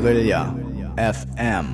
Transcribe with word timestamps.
Guerilla 0.00 0.54
FM. 0.96 1.66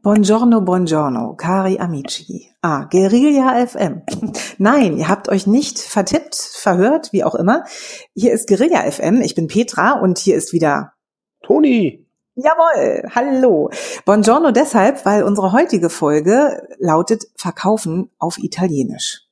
Buongiorno, 0.00 0.62
buongiorno, 0.62 1.34
cari 1.34 1.76
amici. 1.76 2.50
Ah, 2.62 2.86
Guerilla 2.90 3.66
FM. 3.66 4.02
Nein, 4.58 4.96
ihr 4.96 5.08
habt 5.10 5.28
euch 5.28 5.46
nicht 5.46 5.78
vertippt, 5.78 6.34
verhört, 6.34 7.12
wie 7.12 7.22
auch 7.22 7.34
immer. 7.34 7.64
Hier 8.14 8.32
ist 8.32 8.48
Guerilla 8.48 8.90
FM. 8.90 9.20
Ich 9.20 9.34
bin 9.34 9.46
Petra 9.46 10.00
und 10.00 10.16
hier 10.16 10.36
ist 10.36 10.54
wieder 10.54 10.94
Toni. 11.42 12.08
Jawohl, 12.36 13.02
hallo. 13.14 13.68
Buongiorno 14.06 14.52
deshalb, 14.52 15.04
weil 15.04 15.22
unsere 15.22 15.52
heutige 15.52 15.90
Folge 15.90 16.66
lautet 16.78 17.26
Verkaufen 17.36 18.10
auf 18.18 18.38
Italienisch. 18.38 19.28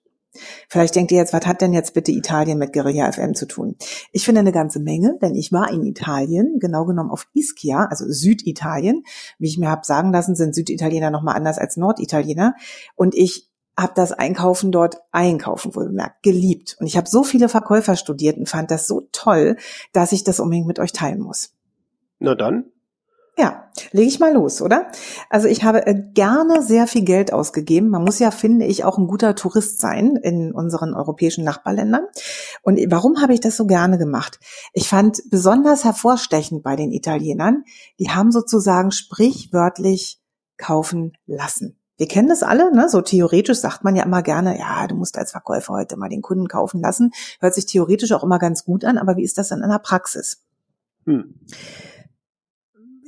Vielleicht 0.68 0.94
denkt 0.94 1.12
ihr 1.12 1.18
jetzt, 1.18 1.32
was 1.32 1.46
hat 1.46 1.60
denn 1.60 1.72
jetzt 1.72 1.94
bitte 1.94 2.12
Italien 2.12 2.58
mit 2.58 2.72
Guerilla 2.72 3.12
FM 3.12 3.34
zu 3.34 3.46
tun? 3.46 3.76
Ich 4.12 4.24
finde 4.24 4.40
eine 4.40 4.52
ganze 4.52 4.80
Menge, 4.80 5.18
denn 5.20 5.34
ich 5.34 5.52
war 5.52 5.70
in 5.70 5.84
Italien, 5.84 6.58
genau 6.58 6.84
genommen 6.84 7.10
auf 7.10 7.26
Ischia, 7.34 7.86
also 7.90 8.06
Süditalien. 8.08 9.04
Wie 9.38 9.48
ich 9.48 9.58
mir 9.58 9.68
habe 9.68 9.84
sagen 9.84 10.12
lassen, 10.12 10.34
sind 10.34 10.54
Süditaliener 10.54 11.10
nochmal 11.10 11.36
anders 11.36 11.58
als 11.58 11.76
Norditaliener. 11.76 12.54
Und 12.94 13.14
ich 13.14 13.50
habe 13.76 13.92
das 13.94 14.12
Einkaufen 14.12 14.72
dort, 14.72 14.96
Einkaufen 15.12 15.74
wohl 15.74 15.86
bemerkt, 15.86 16.22
geliebt. 16.22 16.76
Und 16.78 16.86
ich 16.86 16.96
habe 16.96 17.08
so 17.08 17.22
viele 17.24 17.48
Verkäufer 17.48 17.96
studiert 17.96 18.36
und 18.36 18.48
fand 18.48 18.70
das 18.70 18.86
so 18.86 19.08
toll, 19.12 19.56
dass 19.92 20.12
ich 20.12 20.24
das 20.24 20.40
unbedingt 20.40 20.66
mit 20.66 20.78
euch 20.78 20.92
teilen 20.92 21.20
muss. 21.20 21.54
Na 22.18 22.34
dann. 22.34 22.66
Ja, 23.38 23.70
lege 23.92 24.08
ich 24.08 24.20
mal 24.20 24.34
los, 24.34 24.60
oder? 24.60 24.88
Also 25.30 25.48
ich 25.48 25.64
habe 25.64 25.86
äh, 25.86 25.94
gerne 26.12 26.62
sehr 26.62 26.86
viel 26.86 27.02
Geld 27.02 27.32
ausgegeben. 27.32 27.88
Man 27.88 28.04
muss 28.04 28.18
ja, 28.18 28.30
finde 28.30 28.66
ich, 28.66 28.84
auch 28.84 28.98
ein 28.98 29.06
guter 29.06 29.34
Tourist 29.34 29.80
sein 29.80 30.16
in 30.16 30.52
unseren 30.52 30.92
europäischen 30.92 31.42
Nachbarländern. 31.42 32.04
Und 32.60 32.78
warum 32.90 33.22
habe 33.22 33.32
ich 33.32 33.40
das 33.40 33.56
so 33.56 33.66
gerne 33.66 33.96
gemacht? 33.96 34.38
Ich 34.74 34.86
fand 34.86 35.22
besonders 35.30 35.84
hervorstechend 35.84 36.62
bei 36.62 36.76
den 36.76 36.92
Italienern, 36.92 37.64
die 37.98 38.10
haben 38.10 38.32
sozusagen 38.32 38.90
sprichwörtlich 38.90 40.20
kaufen 40.58 41.16
lassen. 41.24 41.78
Wir 41.96 42.08
kennen 42.08 42.28
das 42.28 42.42
alle, 42.42 42.74
ne? 42.74 42.90
so 42.90 43.00
theoretisch 43.00 43.58
sagt 43.58 43.82
man 43.82 43.96
ja 43.96 44.02
immer 44.02 44.22
gerne, 44.22 44.58
ja, 44.58 44.86
du 44.88 44.94
musst 44.94 45.16
als 45.16 45.30
Verkäufer 45.30 45.72
heute 45.72 45.96
mal 45.96 46.08
den 46.10 46.20
Kunden 46.20 46.48
kaufen 46.48 46.82
lassen. 46.82 47.12
Hört 47.40 47.54
sich 47.54 47.64
theoretisch 47.64 48.12
auch 48.12 48.24
immer 48.24 48.38
ganz 48.38 48.64
gut 48.64 48.84
an, 48.84 48.98
aber 48.98 49.16
wie 49.16 49.24
ist 49.24 49.38
das 49.38 49.48
dann 49.48 49.62
in 49.62 49.70
der 49.70 49.78
Praxis? 49.78 50.42
Hm 51.06 51.34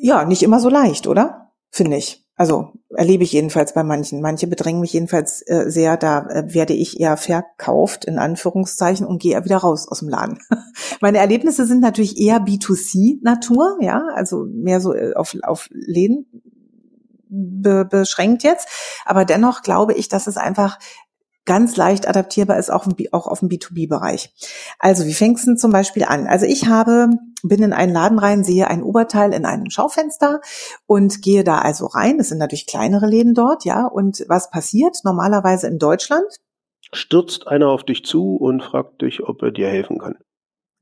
ja, 0.04 0.26
nicht 0.26 0.42
immer 0.42 0.60
so 0.60 0.68
leicht, 0.68 1.06
oder? 1.06 1.52
Finde 1.70 1.96
ich. 1.96 2.22
Also 2.36 2.72
erlebe 2.94 3.24
ich 3.24 3.32
jedenfalls 3.32 3.72
bei 3.72 3.82
manchen. 3.82 4.20
Manche 4.20 4.46
bedrängen 4.46 4.82
mich 4.82 4.92
jedenfalls 4.92 5.40
äh, 5.46 5.70
sehr, 5.70 5.96
da 5.96 6.26
äh, 6.28 6.52
werde 6.52 6.74
ich 6.74 7.00
eher 7.00 7.16
verkauft, 7.16 8.04
in 8.04 8.18
Anführungszeichen, 8.18 9.06
und 9.06 9.22
gehe 9.22 9.42
wieder 9.46 9.56
raus 9.56 9.88
aus 9.88 10.00
dem 10.00 10.10
Laden. 10.10 10.40
Meine 11.00 11.18
Erlebnisse 11.18 11.64
sind 11.64 11.80
natürlich 11.80 12.18
eher 12.20 12.38
B2C-Natur, 12.38 13.78
ja, 13.80 14.02
also 14.14 14.44
mehr 14.44 14.82
so 14.82 14.92
äh, 14.92 15.14
auf, 15.14 15.34
auf 15.42 15.68
Läden 15.70 16.26
be 17.30 17.86
beschränkt 17.86 18.42
jetzt. 18.42 18.68
Aber 19.06 19.24
dennoch 19.24 19.62
glaube 19.62 19.94
ich, 19.94 20.08
dass 20.08 20.26
es 20.26 20.36
einfach 20.36 20.78
ganz 21.44 21.76
leicht 21.76 22.08
adaptierbar 22.08 22.58
ist, 22.58 22.70
auch, 22.70 22.86
auch 23.12 23.26
auf 23.26 23.40
dem 23.40 23.48
B2B-Bereich. 23.48 24.32
Also, 24.78 25.04
wie 25.06 25.14
fängst 25.14 25.46
du 25.46 25.56
zum 25.56 25.72
Beispiel 25.72 26.04
an? 26.04 26.26
Also 26.26 26.46
ich 26.46 26.66
habe, 26.66 27.08
bin 27.42 27.62
in 27.62 27.72
einen 27.72 27.92
Laden 27.92 28.18
rein, 28.18 28.44
sehe 28.44 28.68
ein 28.68 28.82
Oberteil 28.82 29.32
in 29.32 29.44
einem 29.44 29.70
Schaufenster 29.70 30.40
und 30.86 31.22
gehe 31.22 31.44
da 31.44 31.58
also 31.58 31.86
rein. 31.86 32.18
Das 32.18 32.28
sind 32.28 32.38
natürlich 32.38 32.66
kleinere 32.66 33.06
Läden 33.06 33.34
dort, 33.34 33.64
ja. 33.64 33.86
Und 33.86 34.24
was 34.28 34.50
passiert 34.50 34.96
normalerweise 35.04 35.66
in 35.66 35.78
Deutschland? 35.78 36.26
Stürzt 36.92 37.46
einer 37.48 37.68
auf 37.68 37.82
dich 37.82 38.04
zu 38.04 38.36
und 38.36 38.62
fragt 38.62 39.02
dich, 39.02 39.22
ob 39.22 39.42
er 39.42 39.50
dir 39.50 39.68
helfen 39.68 39.98
kann. 39.98 40.16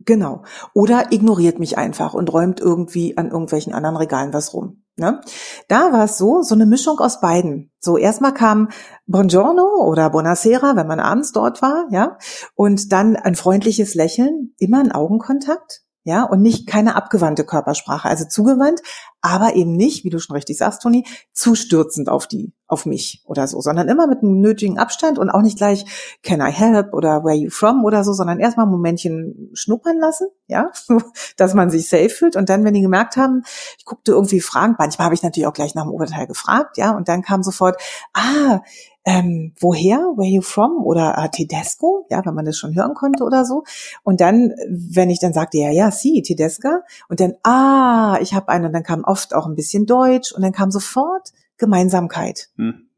Genau. 0.04 0.42
Oder 0.74 1.12
ignoriert 1.12 1.58
mich 1.58 1.78
einfach 1.78 2.14
und 2.14 2.32
räumt 2.32 2.60
irgendwie 2.60 3.16
an 3.16 3.30
irgendwelchen 3.30 3.72
anderen 3.72 3.96
Regalen 3.96 4.32
was 4.32 4.52
rum. 4.52 4.81
Ne? 4.97 5.20
Da 5.69 5.92
war 5.92 6.04
es 6.04 6.19
so, 6.19 6.42
so 6.42 6.54
eine 6.54 6.66
Mischung 6.66 6.98
aus 6.98 7.20
beiden. 7.20 7.72
So 7.78 7.97
erstmal 7.97 8.34
kam 8.34 8.69
Buongiorno 9.06 9.84
oder 9.86 10.10
Buonasera, 10.10 10.76
wenn 10.76 10.86
man 10.86 11.00
abends 11.00 11.32
dort 11.32 11.62
war, 11.62 11.86
ja, 11.91 12.19
und 12.54 12.92
dann 12.92 13.16
ein 13.16 13.34
freundliches 13.34 13.94
Lächeln, 13.94 14.54
immer 14.58 14.81
ein 14.81 14.92
Augenkontakt, 14.92 15.81
ja, 16.04 16.24
und 16.24 16.42
nicht 16.42 16.66
keine 16.66 16.96
abgewandte 16.96 17.44
Körpersprache, 17.44 18.08
also 18.08 18.24
zugewandt, 18.24 18.80
aber 19.20 19.54
eben 19.54 19.76
nicht, 19.76 20.04
wie 20.04 20.10
du 20.10 20.18
schon 20.18 20.34
richtig 20.34 20.58
sagst, 20.58 20.82
Toni, 20.82 21.06
zu 21.32 21.54
stürzend 21.54 22.08
auf 22.08 22.26
die, 22.26 22.52
auf 22.66 22.86
mich 22.86 23.22
oder 23.24 23.46
so, 23.46 23.60
sondern 23.60 23.88
immer 23.88 24.08
mit 24.08 24.22
einem 24.22 24.40
nötigen 24.40 24.78
Abstand 24.78 25.18
und 25.18 25.30
auch 25.30 25.42
nicht 25.42 25.58
gleich 25.58 25.84
can 26.24 26.40
I 26.40 26.50
help? 26.50 26.92
oder 26.92 27.22
where 27.22 27.36
you 27.36 27.50
from? 27.50 27.84
oder 27.84 28.02
so, 28.02 28.12
sondern 28.12 28.40
erstmal 28.40 28.66
ein 28.66 28.72
Momentchen 28.72 29.50
schnuppern 29.54 29.98
lassen, 29.98 30.26
ja, 30.48 30.72
dass 31.36 31.54
man 31.54 31.70
sich 31.70 31.88
safe 31.88 32.08
fühlt. 32.10 32.34
Und 32.34 32.48
dann, 32.48 32.64
wenn 32.64 32.74
die 32.74 32.82
gemerkt 32.82 33.16
haben, 33.16 33.44
ich 33.78 33.84
guckte 33.84 34.10
irgendwie 34.12 34.40
fragend, 34.40 34.80
manchmal 34.80 35.04
habe 35.04 35.14
ich 35.14 35.22
natürlich 35.22 35.46
auch 35.46 35.52
gleich 35.52 35.76
nach 35.76 35.84
dem 35.84 35.92
Oberteil 35.92 36.26
gefragt, 36.26 36.78
ja, 36.78 36.96
und 36.96 37.08
dann 37.08 37.22
kam 37.22 37.44
sofort, 37.44 37.80
ah, 38.12 38.60
ähm, 39.04 39.52
woher, 39.58 39.98
where 40.16 40.28
you 40.28 40.42
from 40.42 40.84
oder 40.84 41.16
äh, 41.18 41.28
Tedesco, 41.28 42.06
ja, 42.10 42.24
wenn 42.24 42.34
man 42.34 42.44
das 42.44 42.56
schon 42.56 42.74
hören 42.74 42.94
konnte 42.94 43.24
oder 43.24 43.44
so. 43.44 43.64
Und 44.02 44.20
dann, 44.20 44.52
wenn 44.68 45.10
ich 45.10 45.18
dann 45.18 45.32
sagte, 45.32 45.58
ja, 45.58 45.70
ja, 45.70 45.90
sie, 45.90 46.22
Tedesca, 46.22 46.82
und 47.08 47.20
dann, 47.20 47.34
ah, 47.42 48.18
ich 48.20 48.34
habe 48.34 48.48
einen, 48.48 48.66
und 48.66 48.72
dann 48.72 48.84
kam 48.84 49.04
oft 49.04 49.34
auch 49.34 49.46
ein 49.46 49.56
bisschen 49.56 49.86
Deutsch 49.86 50.32
und 50.32 50.42
dann 50.42 50.52
kam 50.52 50.70
sofort 50.70 51.32
Gemeinsamkeit. 51.58 52.50
Hm. 52.56 52.88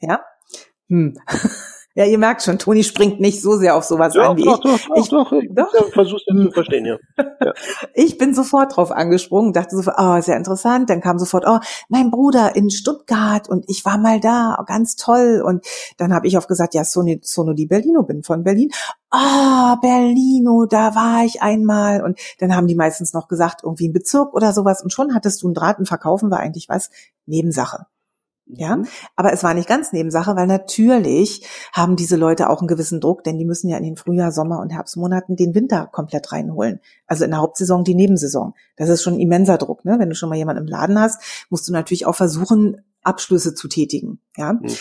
Ja. 0.00 0.20
Hm. 0.88 1.18
Ja, 1.94 2.06
ihr 2.06 2.16
merkt 2.16 2.42
schon, 2.42 2.58
Toni 2.58 2.84
springt 2.84 3.20
nicht 3.20 3.42
so 3.42 3.56
sehr 3.56 3.76
auf 3.76 3.84
sowas 3.84 4.14
ja, 4.14 4.30
an 4.30 4.36
wie 4.38 4.44
doch, 4.44 4.64
ich. 4.64 4.86
Doch, 4.86 4.96
ich 4.96 5.08
doch, 5.10 5.32
ich 5.32 5.48
doch. 5.52 5.74
Ja, 5.74 5.84
versuch's 5.92 6.24
zu 6.24 6.50
verstehen, 6.50 6.86
ja. 6.86 6.96
ja. 7.44 7.52
Ich 7.92 8.16
bin 8.16 8.34
sofort 8.34 8.76
drauf 8.76 8.90
angesprungen, 8.90 9.52
dachte 9.52 9.76
sofort, 9.76 9.96
oh, 9.98 10.18
sehr 10.22 10.38
interessant. 10.38 10.88
Dann 10.88 11.02
kam 11.02 11.18
sofort, 11.18 11.44
oh, 11.46 11.58
mein 11.90 12.10
Bruder 12.10 12.56
in 12.56 12.70
Stuttgart 12.70 13.46
und 13.48 13.66
ich 13.68 13.84
war 13.84 13.98
mal 13.98 14.20
da, 14.20 14.56
oh, 14.58 14.64
ganz 14.64 14.96
toll. 14.96 15.42
Und 15.44 15.66
dann 15.98 16.14
habe 16.14 16.26
ich 16.26 16.38
oft 16.38 16.48
gesagt, 16.48 16.72
ja, 16.72 16.84
Sono, 16.84 17.16
Sono 17.20 17.52
di 17.52 17.66
Berlino, 17.66 18.04
bin 18.04 18.22
von 18.22 18.42
Berlin. 18.42 18.70
Ah, 19.10 19.74
oh, 19.74 19.80
Berlino, 19.82 20.64
da 20.64 20.94
war 20.94 21.26
ich 21.26 21.42
einmal. 21.42 22.02
Und 22.02 22.18
dann 22.38 22.56
haben 22.56 22.68
die 22.68 22.74
meistens 22.74 23.12
noch 23.12 23.28
gesagt, 23.28 23.60
irgendwie 23.64 23.88
ein 23.88 23.92
Bezirk 23.92 24.32
oder 24.32 24.54
sowas. 24.54 24.82
Und 24.82 24.94
schon 24.94 25.14
hattest 25.14 25.42
du 25.42 25.48
einen 25.48 25.54
Draht 25.54 25.78
und 25.78 25.88
verkaufen 25.88 26.30
war 26.30 26.38
eigentlich 26.38 26.70
was 26.70 26.88
Nebensache. 27.26 27.86
Ja, 28.46 28.76
mhm. 28.76 28.86
aber 29.16 29.32
es 29.32 29.42
war 29.44 29.54
nicht 29.54 29.68
ganz 29.68 29.92
Nebensache, 29.92 30.36
weil 30.36 30.46
natürlich 30.46 31.46
haben 31.72 31.96
diese 31.96 32.16
Leute 32.16 32.50
auch 32.50 32.60
einen 32.60 32.68
gewissen 32.68 33.00
Druck, 33.00 33.24
denn 33.24 33.38
die 33.38 33.44
müssen 33.44 33.68
ja 33.68 33.76
in 33.76 33.84
den 33.84 33.96
Frühjahr, 33.96 34.32
Sommer 34.32 34.60
und 34.60 34.70
Herbstmonaten 34.70 35.36
den 35.36 35.54
Winter 35.54 35.88
komplett 35.90 36.32
reinholen. 36.32 36.80
Also 37.06 37.24
in 37.24 37.30
der 37.30 37.40
Hauptsaison 37.40 37.84
die 37.84 37.94
Nebensaison. 37.94 38.54
Das 38.76 38.88
ist 38.88 39.02
schon 39.02 39.18
immenser 39.18 39.58
Druck, 39.58 39.84
ne? 39.84 39.98
Wenn 39.98 40.08
du 40.08 40.14
schon 40.14 40.28
mal 40.28 40.36
jemanden 40.36 40.62
im 40.62 40.68
Laden 40.68 40.98
hast, 40.98 41.46
musst 41.50 41.68
du 41.68 41.72
natürlich 41.72 42.06
auch 42.06 42.16
versuchen, 42.16 42.82
Abschlüsse 43.02 43.54
zu 43.54 43.68
tätigen. 43.68 44.20
Ja, 44.36 44.54
mhm, 44.54 44.74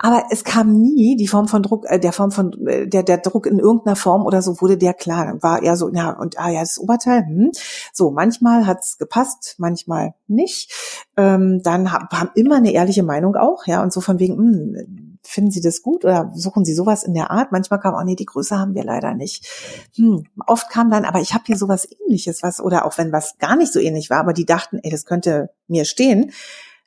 aber 0.00 0.24
es 0.30 0.42
kam 0.42 0.72
nie 0.72 1.16
die 1.16 1.28
Form 1.28 1.48
von 1.48 1.62
Druck, 1.62 1.84
äh, 1.86 1.98
der 2.00 2.12
Form 2.12 2.30
von 2.30 2.66
äh, 2.66 2.88
der 2.88 3.02
der 3.02 3.18
Druck 3.18 3.46
in 3.46 3.58
irgendeiner 3.58 3.96
Form 3.96 4.24
oder 4.24 4.40
so 4.40 4.60
wurde 4.60 4.78
der 4.78 4.94
klar. 4.94 5.36
War 5.42 5.62
eher 5.62 5.76
so, 5.76 5.90
ja 5.92 6.10
und 6.10 6.38
ah 6.38 6.48
ja 6.48 6.60
das 6.60 6.78
Oberteil. 6.78 7.26
Hm. 7.26 7.50
So 7.92 8.10
manchmal 8.10 8.66
hat's 8.66 8.96
gepasst, 8.96 9.56
manchmal 9.58 10.14
nicht. 10.28 10.72
Ähm, 11.16 11.60
dann 11.62 11.92
haben 11.92 12.08
hab 12.10 12.36
immer 12.36 12.56
eine 12.56 12.72
ehrliche 12.72 13.02
Meinung 13.02 13.36
auch, 13.36 13.66
ja 13.66 13.82
und 13.82 13.92
so 13.92 14.00
von 14.00 14.18
wegen. 14.18 14.36
Hm, 14.36 15.06
Finden 15.22 15.50
Sie 15.50 15.60
das 15.60 15.82
gut 15.82 16.04
oder 16.04 16.32
suchen 16.34 16.64
Sie 16.64 16.72
sowas 16.72 17.04
in 17.04 17.12
der 17.12 17.30
Art? 17.30 17.52
Manchmal 17.52 17.78
kam 17.78 17.94
auch, 17.94 18.02
nee, 18.04 18.16
die 18.16 18.24
Größe 18.24 18.58
haben 18.58 18.74
wir 18.74 18.84
leider 18.84 19.12
nicht. 19.14 19.46
Hm, 19.96 20.24
oft 20.46 20.70
kam 20.70 20.90
dann, 20.90 21.04
aber 21.04 21.20
ich 21.20 21.34
habe 21.34 21.44
hier 21.46 21.58
sowas 21.58 21.86
ähnliches, 21.86 22.42
was, 22.42 22.58
oder 22.58 22.86
auch 22.86 22.96
wenn 22.96 23.12
was 23.12 23.36
gar 23.38 23.54
nicht 23.54 23.70
so 23.70 23.78
ähnlich 23.80 24.08
war, 24.08 24.18
aber 24.18 24.32
die 24.32 24.46
dachten, 24.46 24.80
ey, 24.82 24.90
das 24.90 25.04
könnte 25.04 25.50
mir 25.68 25.84
stehen 25.84 26.32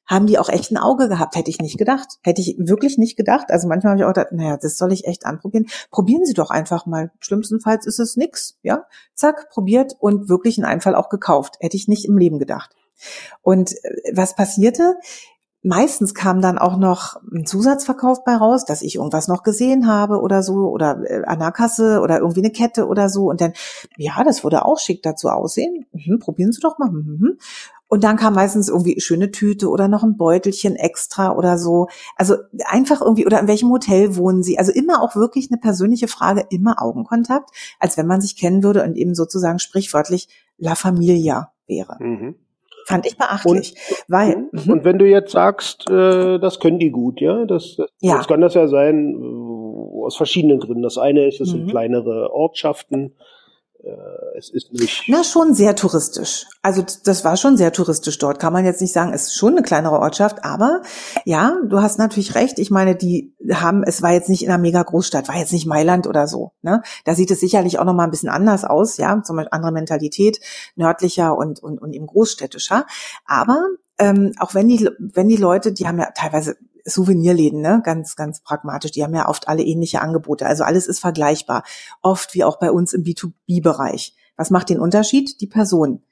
haben 0.05 0.27
die 0.27 0.37
auch 0.37 0.49
echt 0.49 0.71
ein 0.71 0.77
Auge 0.77 1.07
gehabt. 1.07 1.35
Hätte 1.35 1.49
ich 1.49 1.59
nicht 1.59 1.77
gedacht. 1.77 2.19
Hätte 2.23 2.41
ich 2.41 2.55
wirklich 2.57 2.97
nicht 2.97 3.15
gedacht. 3.15 3.47
Also 3.49 3.67
manchmal 3.67 3.91
habe 3.91 4.01
ich 4.01 4.05
auch 4.05 4.13
gedacht, 4.13 4.31
naja, 4.31 4.57
das 4.57 4.77
soll 4.77 4.91
ich 4.91 5.05
echt 5.05 5.25
anprobieren. 5.25 5.67
Probieren 5.91 6.25
Sie 6.25 6.33
doch 6.33 6.49
einfach 6.49 6.85
mal. 6.85 7.11
Schlimmstenfalls 7.19 7.85
ist 7.85 7.99
es 7.99 8.17
nix. 8.17 8.57
Ja, 8.63 8.85
zack, 9.15 9.49
probiert 9.49 9.95
und 9.99 10.29
wirklich 10.29 10.57
einen 10.57 10.65
Einfall 10.65 10.95
auch 10.95 11.09
gekauft. 11.09 11.57
Hätte 11.59 11.77
ich 11.77 11.87
nicht 11.87 12.05
im 12.05 12.17
Leben 12.17 12.39
gedacht. 12.39 12.75
Und 13.41 13.71
äh, 13.71 14.13
was 14.13 14.35
passierte? 14.35 14.95
Meistens 15.65 16.13
kam 16.13 16.41
dann 16.41 16.57
auch 16.57 16.75
noch 16.75 17.21
ein 17.33 17.45
Zusatzverkauf 17.45 18.25
bei 18.25 18.35
raus, 18.35 18.65
dass 18.65 18.81
ich 18.81 18.95
irgendwas 18.95 19.29
noch 19.29 19.43
gesehen 19.43 19.87
habe 19.87 20.19
oder 20.19 20.43
so 20.43 20.67
oder 20.69 20.99
äh, 21.09 21.23
an 21.23 21.39
der 21.39 21.53
Kasse 21.53 22.01
oder 22.01 22.19
irgendwie 22.19 22.41
eine 22.41 22.51
Kette 22.51 22.85
oder 22.85 23.07
so 23.07 23.29
und 23.29 23.39
dann 23.39 23.53
ja, 23.95 24.21
das 24.25 24.43
würde 24.43 24.65
auch 24.65 24.77
schick 24.77 25.01
dazu 25.03 25.29
aussehen. 25.29 25.85
Mhm, 25.93 26.19
probieren 26.19 26.51
Sie 26.51 26.59
doch 26.59 26.79
mal. 26.79 26.91
Mhm. 26.91 27.37
Und 27.93 28.03
dann 28.03 28.17
kam 28.17 28.33
meistens 28.33 28.69
irgendwie 28.69 28.99
schöne 28.99 29.29
Tüte 29.29 29.69
oder 29.69 29.87
noch 29.87 30.01
ein 30.01 30.17
Beutelchen 30.17 30.75
extra 30.75 31.37
oder 31.37 31.59
so. 31.59 31.89
Also 32.15 32.37
einfach 32.65 33.01
irgendwie, 33.01 33.27
oder 33.27 33.39
in 33.39 33.47
welchem 33.47 33.69
Hotel 33.69 34.15
wohnen 34.15 34.41
Sie? 34.41 34.57
Also 34.57 34.71
immer 34.71 35.03
auch 35.03 35.15
wirklich 35.15 35.49
eine 35.51 35.59
persönliche 35.59 36.07
Frage, 36.07 36.43
immer 36.49 36.81
Augenkontakt, 36.81 37.51
als 37.79 37.95
wenn 37.95 38.07
man 38.07 38.19
sich 38.19 38.35
kennen 38.35 38.63
würde 38.63 38.81
und 38.83 38.97
eben 38.97 39.13
sozusagen 39.13 39.59
sprichwörtlich 39.59 40.27
La 40.57 40.73
Familia 40.73 41.51
wäre. 41.67 41.97
Mhm. 41.99 42.33
Fand 42.87 43.05
ich 43.05 43.15
beachtlich. 43.15 43.75
Und, 43.75 44.05
weil, 44.07 44.49
und, 44.51 44.69
und 44.69 44.83
wenn 44.85 44.97
du 44.97 45.05
jetzt 45.05 45.31
sagst, 45.31 45.87
äh, 45.87 46.39
das 46.39 46.59
können 46.59 46.79
die 46.79 46.89
gut, 46.89 47.21
ja, 47.21 47.45
das, 47.45 47.75
das, 47.77 47.91
ja. 48.01 48.17
das 48.17 48.27
kann 48.27 48.41
das 48.41 48.55
ja 48.55 48.67
sein, 48.67 49.13
äh, 49.13 50.03
aus 50.03 50.17
verschiedenen 50.17 50.59
Gründen. 50.59 50.81
Das 50.81 50.97
eine 50.97 51.27
ist, 51.27 51.41
es 51.41 51.49
mhm. 51.49 51.51
sind 51.51 51.69
kleinere 51.69 52.33
Ortschaften, 52.33 53.13
es 54.37 54.49
ist 54.49 54.71
nicht. 54.71 55.03
Na, 55.07 55.23
schon 55.23 55.53
sehr 55.53 55.75
touristisch. 55.75 56.45
Also 56.61 56.83
das 57.03 57.25
war 57.25 57.35
schon 57.35 57.57
sehr 57.57 57.73
touristisch 57.73 58.17
dort. 58.17 58.39
Kann 58.39 58.53
man 58.53 58.65
jetzt 58.65 58.81
nicht 58.81 58.93
sagen, 58.93 59.13
es 59.13 59.23
ist 59.23 59.35
schon 59.35 59.53
eine 59.53 59.61
kleinere 59.61 59.99
Ortschaft, 59.99 60.43
aber 60.43 60.81
ja, 61.25 61.57
du 61.65 61.81
hast 61.81 61.99
natürlich 61.99 62.35
recht. 62.35 62.59
Ich 62.59 62.71
meine, 62.71 62.95
die 62.95 63.35
haben, 63.51 63.83
es 63.83 64.01
war 64.01 64.13
jetzt 64.13 64.29
nicht 64.29 64.43
in 64.43 64.49
einer 64.49 64.57
mega 64.61 64.81
Großstadt, 64.81 65.27
war 65.27 65.35
jetzt 65.35 65.53
nicht 65.53 65.65
Mailand 65.65 66.07
oder 66.07 66.27
so. 66.27 66.53
Ne? 66.61 66.81
Da 67.03 67.13
sieht 67.13 67.31
es 67.31 67.41
sicherlich 67.41 67.79
auch 67.79 67.85
nochmal 67.85 68.07
ein 68.07 68.11
bisschen 68.11 68.29
anders 68.29 68.63
aus, 68.63 68.97
ja, 68.97 69.21
zum 69.21 69.35
Beispiel 69.35 69.49
andere 69.51 69.71
Mentalität, 69.73 70.39
nördlicher 70.75 71.37
und, 71.37 71.61
und, 71.61 71.81
und 71.81 71.93
eben 71.93 72.07
großstädtischer. 72.07 72.85
Aber 73.25 73.67
ähm, 73.99 74.31
auch 74.39 74.53
wenn 74.55 74.67
die, 74.67 74.89
wenn 74.97 75.27
die 75.27 75.35
Leute, 75.37 75.73
die 75.73 75.87
haben 75.87 75.99
ja 75.99 76.09
teilweise 76.15 76.55
Souvenirläden, 76.85 77.61
ne? 77.61 77.81
ganz, 77.83 78.15
ganz 78.15 78.41
pragmatisch. 78.41 78.91
Die 78.91 79.03
haben 79.03 79.15
ja 79.15 79.29
oft 79.29 79.47
alle 79.47 79.63
ähnliche 79.63 80.01
Angebote. 80.01 80.45
Also 80.45 80.63
alles 80.63 80.87
ist 80.87 80.99
vergleichbar. 80.99 81.63
Oft 82.01 82.33
wie 82.33 82.43
auch 82.43 82.59
bei 82.59 82.71
uns 82.71 82.93
im 82.93 83.03
B2B-Bereich. 83.03 84.15
Was 84.35 84.49
macht 84.49 84.69
den 84.69 84.79
Unterschied? 84.79 85.39
Die 85.41 85.47
Person. 85.47 86.03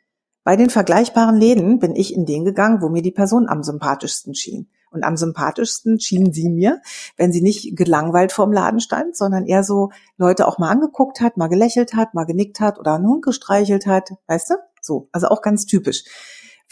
Bei 0.44 0.56
den 0.56 0.70
vergleichbaren 0.70 1.36
Läden 1.36 1.80
bin 1.80 1.96
ich 1.96 2.14
in 2.14 2.26
den 2.26 2.46
gegangen, 2.46 2.82
wo 2.82 2.90
mir 2.90 3.02
die 3.02 3.12
Person 3.12 3.48
am 3.48 3.64
sympathischsten 3.64 4.34
schien. 4.34 4.70
Und 4.90 5.04
am 5.04 5.16
sympathischsten 5.16 6.00
schien 6.00 6.34
sie 6.34 6.50
mir, 6.50 6.82
wenn 7.16 7.32
sie 7.32 7.42
nicht 7.42 7.78
gelangweilt 7.78 8.34
vorm 8.34 8.52
Laden 8.52 8.82
stand, 8.82 9.16
sondern 9.16 9.46
eher 9.46 9.64
so 9.64 9.92
Leute 10.18 10.48
auch 10.48 10.58
mal 10.58 10.70
angeguckt 10.70 11.22
hat, 11.22 11.38
mal 11.38 11.48
gelächelt 11.48 11.94
hat, 11.94 12.14
mal 12.14 12.26
genickt 12.26 12.60
hat 12.60 12.78
oder 12.78 12.96
einen 12.96 13.08
Hund 13.08 13.24
gestreichelt 13.24 13.86
hat. 13.86 14.12
Weißt 14.28 14.50
du? 14.50 14.56
So. 14.82 15.08
Also 15.14 15.28
auch 15.28 15.42
ganz 15.42 15.66
typisch. 15.66 16.04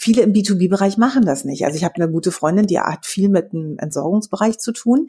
Viele 0.02 0.22
im 0.22 0.32
B2B-Bereich 0.32 0.96
machen 0.96 1.26
das 1.26 1.44
nicht. 1.44 1.66
Also 1.66 1.76
ich 1.76 1.84
habe 1.84 1.96
eine 1.96 2.10
gute 2.10 2.32
Freundin, 2.32 2.66
die 2.66 2.80
hat 2.80 3.04
viel 3.04 3.28
mit 3.28 3.52
dem 3.52 3.76
Entsorgungsbereich 3.76 4.58
zu 4.58 4.72
tun, 4.72 5.08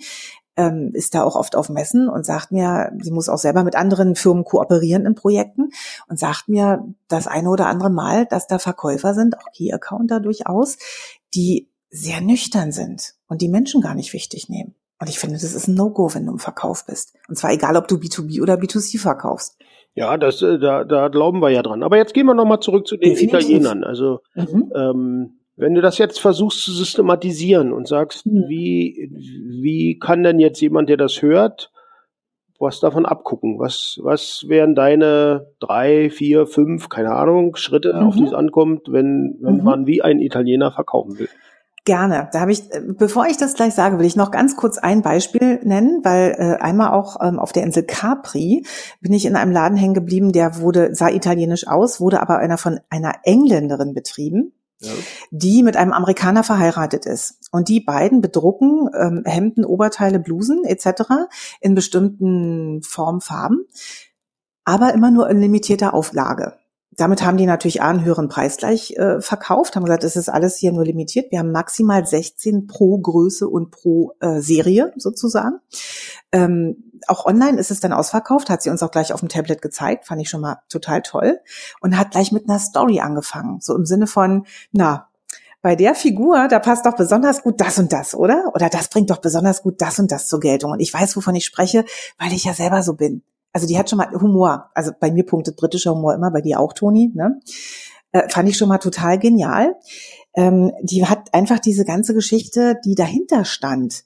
ähm, 0.57 0.91
ist 0.91 1.15
da 1.15 1.23
auch 1.23 1.37
oft 1.37 1.55
auf 1.55 1.69
Messen 1.69 2.09
und 2.09 2.25
sagt 2.25 2.51
mir, 2.51 2.91
sie 2.99 3.11
muss 3.11 3.29
auch 3.29 3.37
selber 3.37 3.63
mit 3.63 3.77
anderen 3.77 4.15
Firmen 4.15 4.43
kooperieren 4.43 5.05
in 5.05 5.15
Projekten 5.15 5.69
und 6.09 6.19
sagt 6.19 6.49
mir 6.49 6.85
das 7.07 7.27
eine 7.27 7.49
oder 7.49 7.67
andere 7.67 7.89
Mal, 7.89 8.25
dass 8.25 8.47
da 8.47 8.59
Verkäufer 8.59 9.13
sind, 9.13 9.37
auch 9.37 9.53
Key-Accounter 9.53 10.19
durchaus, 10.19 10.77
die 11.33 11.69
sehr 11.89 12.19
nüchtern 12.19 12.73
sind 12.73 13.13
und 13.27 13.41
die 13.41 13.47
Menschen 13.47 13.79
gar 13.79 13.95
nicht 13.95 14.11
wichtig 14.11 14.49
nehmen. 14.49 14.75
Und 14.99 15.07
ich 15.07 15.19
finde, 15.19 15.35
das 15.35 15.53
ist 15.53 15.69
ein 15.69 15.75
No-Go, 15.75 16.13
wenn 16.13 16.25
du 16.25 16.33
im 16.33 16.39
Verkauf 16.39 16.85
bist. 16.85 17.13
Und 17.29 17.37
zwar 17.37 17.53
egal, 17.53 17.77
ob 17.77 17.87
du 17.87 17.95
B2B 17.95 18.41
oder 18.41 18.55
B2C 18.55 18.99
verkaufst. 18.99 19.55
Ja, 19.93 20.17
das, 20.17 20.41
äh, 20.41 20.57
da, 20.57 20.83
da 20.85 21.09
glauben 21.09 21.41
wir 21.41 21.49
ja 21.49 21.61
dran. 21.61 21.83
Aber 21.83 21.97
jetzt 21.97 22.13
gehen 22.13 22.25
wir 22.25 22.33
nochmal 22.33 22.59
zurück 22.61 22.87
zu 22.87 22.95
den 22.97 23.09
Definitiv. 23.13 23.39
Italienern. 23.41 23.83
Also 23.83 24.19
Mhm. 24.35 24.71
ähm, 24.75 25.33
wenn 25.57 25.75
du 25.75 25.81
das 25.81 25.97
jetzt 25.97 26.19
versuchst 26.19 26.63
zu 26.63 26.71
systematisieren 26.71 27.73
und 27.73 27.87
sagst, 27.87 28.25
Mhm. 28.25 28.45
wie, 28.47 29.11
wie 29.61 29.99
kann 29.99 30.23
denn 30.23 30.39
jetzt 30.39 30.61
jemand, 30.61 30.89
der 30.89 30.97
das 30.97 31.21
hört, 31.21 31.71
was 32.57 32.79
davon 32.79 33.05
abgucken? 33.05 33.59
Was, 33.59 33.99
was 34.01 34.45
wären 34.47 34.75
deine 34.75 35.47
drei, 35.59 36.09
vier, 36.09 36.45
fünf, 36.47 36.89
keine 36.89 37.11
Ahnung, 37.11 37.55
Schritte, 37.55 37.99
auf 37.99 38.15
Mhm. 38.15 38.19
die 38.19 38.25
es 38.25 38.33
ankommt, 38.33 38.87
wenn, 38.91 39.37
wenn 39.41 39.57
Mhm. 39.57 39.63
man 39.63 39.87
wie 39.87 40.01
ein 40.01 40.19
Italiener 40.19 40.71
verkaufen 40.71 41.19
will? 41.19 41.29
Gerne. 41.83 42.29
Da 42.31 42.41
habe 42.41 42.51
ich, 42.51 42.71
äh, 42.71 42.81
bevor 42.81 43.25
ich 43.25 43.37
das 43.37 43.55
gleich 43.55 43.73
sage, 43.73 43.97
will 43.97 44.05
ich 44.05 44.15
noch 44.15 44.29
ganz 44.29 44.55
kurz 44.55 44.77
ein 44.77 45.01
Beispiel 45.01 45.59
nennen, 45.63 46.01
weil 46.03 46.35
äh, 46.37 46.61
einmal 46.61 46.91
auch 46.91 47.17
ähm, 47.21 47.39
auf 47.39 47.53
der 47.53 47.63
Insel 47.63 47.83
Capri 47.83 48.65
bin 48.99 49.13
ich 49.13 49.25
in 49.25 49.35
einem 49.35 49.51
Laden 49.51 49.77
hängen 49.77 49.95
geblieben, 49.95 50.31
der 50.31 50.59
wurde 50.59 50.93
sah 50.93 51.09
italienisch 51.09 51.67
aus, 51.67 51.99
wurde 51.99 52.21
aber 52.21 52.37
einer 52.37 52.59
von 52.59 52.79
einer 52.91 53.13
Engländerin 53.23 53.95
betrieben, 53.95 54.53
Ja. 54.79 54.91
die 55.31 55.63
mit 55.63 55.75
einem 55.75 55.91
Amerikaner 55.91 56.43
verheiratet 56.43 57.07
ist. 57.07 57.39
Und 57.51 57.67
die 57.67 57.79
beiden 57.79 58.21
bedrucken 58.21 58.87
ähm, 58.95 59.23
Hemden, 59.25 59.65
Oberteile, 59.65 60.19
Blusen 60.19 60.63
etc. 60.65 61.01
in 61.61 61.73
bestimmten 61.73 62.83
Formen, 62.83 63.21
Farben, 63.21 63.65
aber 64.65 64.93
immer 64.93 65.09
nur 65.09 65.27
in 65.31 65.41
limitierter 65.41 65.95
Auflage. 65.95 66.60
Damit 66.91 67.23
haben 67.23 67.37
die 67.37 67.45
natürlich 67.45 67.81
einen 67.81 68.03
höheren 68.03 68.27
Preis 68.27 68.57
gleich 68.57 68.91
äh, 68.97 69.21
verkauft, 69.21 69.75
haben 69.75 69.85
gesagt, 69.85 70.03
es 70.03 70.17
ist 70.17 70.27
alles 70.27 70.57
hier 70.57 70.73
nur 70.73 70.83
limitiert. 70.83 71.31
Wir 71.31 71.39
haben 71.39 71.51
maximal 71.51 72.05
16 72.05 72.67
pro 72.67 72.97
Größe 72.97 73.47
und 73.47 73.71
pro 73.71 74.13
äh, 74.19 74.41
Serie 74.41 74.91
sozusagen. 74.97 75.59
Ähm, 76.33 76.91
auch 77.07 77.25
online 77.25 77.57
ist 77.59 77.71
es 77.71 77.79
dann 77.79 77.93
ausverkauft, 77.93 78.49
hat 78.49 78.61
sie 78.61 78.69
uns 78.69 78.83
auch 78.83 78.91
gleich 78.91 79.13
auf 79.13 79.21
dem 79.21 79.29
Tablet 79.29 79.61
gezeigt, 79.61 80.05
fand 80.05 80.21
ich 80.21 80.29
schon 80.29 80.41
mal 80.41 80.57
total 80.67 81.01
toll. 81.01 81.39
Und 81.79 81.97
hat 81.97 82.11
gleich 82.11 82.33
mit 82.33 82.49
einer 82.49 82.59
Story 82.59 82.99
angefangen, 82.99 83.61
so 83.61 83.73
im 83.75 83.85
Sinne 83.85 84.05
von, 84.05 84.45
na, 84.71 85.07
bei 85.61 85.75
der 85.75 85.93
Figur, 85.93 86.47
da 86.47 86.59
passt 86.59 86.85
doch 86.85 86.95
besonders 86.95 87.43
gut 87.43 87.61
das 87.61 87.77
und 87.77 87.93
das, 87.93 88.15
oder? 88.15 88.51
Oder 88.55 88.69
das 88.69 88.87
bringt 88.89 89.11
doch 89.11 89.19
besonders 89.19 89.61
gut 89.61 89.79
das 89.79 89.99
und 89.99 90.11
das 90.11 90.27
zur 90.27 90.39
Geltung. 90.39 90.71
Und 90.71 90.79
ich 90.79 90.93
weiß, 90.93 91.15
wovon 91.15 91.35
ich 91.35 91.45
spreche, 91.45 91.85
weil 92.17 92.33
ich 92.33 92.45
ja 92.45 92.53
selber 92.53 92.81
so 92.81 92.93
bin. 92.93 93.21
Also 93.53 93.67
die 93.67 93.77
hat 93.77 93.89
schon 93.89 93.97
mal 93.97 94.11
Humor. 94.11 94.69
Also 94.73 94.91
bei 94.99 95.11
mir 95.11 95.25
punktet 95.25 95.57
britischer 95.57 95.91
Humor 95.91 96.13
immer, 96.13 96.31
bei 96.31 96.41
dir 96.41 96.59
auch, 96.59 96.73
Toni. 96.73 97.11
Ne? 97.13 97.39
Äh, 98.11 98.29
fand 98.29 98.49
ich 98.49 98.57
schon 98.57 98.69
mal 98.69 98.77
total 98.77 99.19
genial. 99.19 99.75
Ähm, 100.35 100.71
die 100.81 101.05
hat 101.05 101.33
einfach 101.33 101.59
diese 101.59 101.85
ganze 101.85 102.13
Geschichte, 102.13 102.77
die 102.85 102.95
dahinter 102.95 103.45
stand, 103.45 104.03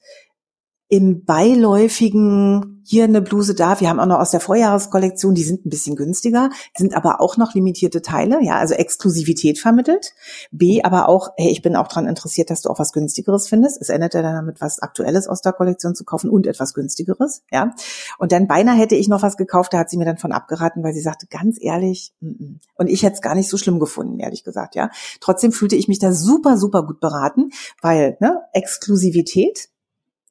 im 0.88 1.24
beiläufigen, 1.24 2.76
hier 2.84 3.04
eine 3.04 3.20
Bluse 3.20 3.56
da, 3.56 3.80
wir 3.80 3.88
haben 3.88 3.98
auch 3.98 4.06
noch 4.06 4.20
aus 4.20 4.30
der 4.30 4.38
Vorjahreskollektion, 4.38 5.34
die 5.34 5.42
sind 5.42 5.66
ein 5.66 5.70
bisschen 5.70 5.96
günstiger, 5.96 6.50
sind 6.76 6.96
aber 6.96 7.20
auch 7.20 7.36
noch 7.36 7.54
limitierte 7.54 8.02
Teile, 8.02 8.38
ja, 8.42 8.58
also 8.58 8.74
Exklusivität 8.74 9.58
vermittelt. 9.58 10.14
B, 10.52 10.82
aber 10.84 11.08
auch, 11.08 11.30
hey, 11.36 11.50
ich 11.50 11.62
bin 11.62 11.74
auch 11.74 11.88
dran 11.88 12.06
interessiert, 12.06 12.50
dass 12.50 12.62
du 12.62 12.70
auch 12.70 12.78
was 12.78 12.92
günstigeres 12.92 13.48
findest. 13.48 13.82
Es 13.82 13.88
ändert 13.88 14.14
ja 14.14 14.22
dann 14.22 14.36
damit, 14.36 14.60
was 14.60 14.78
Aktuelles 14.78 15.26
aus 15.26 15.40
der 15.40 15.52
Kollektion 15.52 15.96
zu 15.96 16.04
kaufen 16.04 16.30
und 16.30 16.46
etwas 16.46 16.74
günstigeres, 16.74 17.42
ja. 17.50 17.74
Und 18.18 18.30
dann 18.30 18.46
beinahe 18.46 18.76
hätte 18.76 18.94
ich 18.94 19.08
noch 19.08 19.22
was 19.22 19.36
gekauft, 19.36 19.72
da 19.72 19.78
hat 19.78 19.90
sie 19.90 19.96
mir 19.96 20.04
dann 20.04 20.18
von 20.18 20.30
abgeraten, 20.30 20.84
weil 20.84 20.94
sie 20.94 21.00
sagte, 21.00 21.26
ganz 21.26 21.58
ehrlich, 21.60 22.12
mm, 22.20 22.28
mm. 22.28 22.60
und 22.76 22.86
ich 22.86 23.02
hätte 23.02 23.14
es 23.14 23.20
gar 23.22 23.34
nicht 23.34 23.48
so 23.48 23.56
schlimm 23.56 23.80
gefunden, 23.80 24.20
ehrlich 24.20 24.44
gesagt, 24.44 24.76
ja. 24.76 24.90
Trotzdem 25.20 25.50
fühlte 25.50 25.74
ich 25.74 25.88
mich 25.88 25.98
da 25.98 26.12
super, 26.12 26.56
super 26.56 26.86
gut 26.86 27.00
beraten, 27.00 27.50
weil, 27.82 28.16
ne, 28.20 28.42
Exklusivität, 28.52 29.70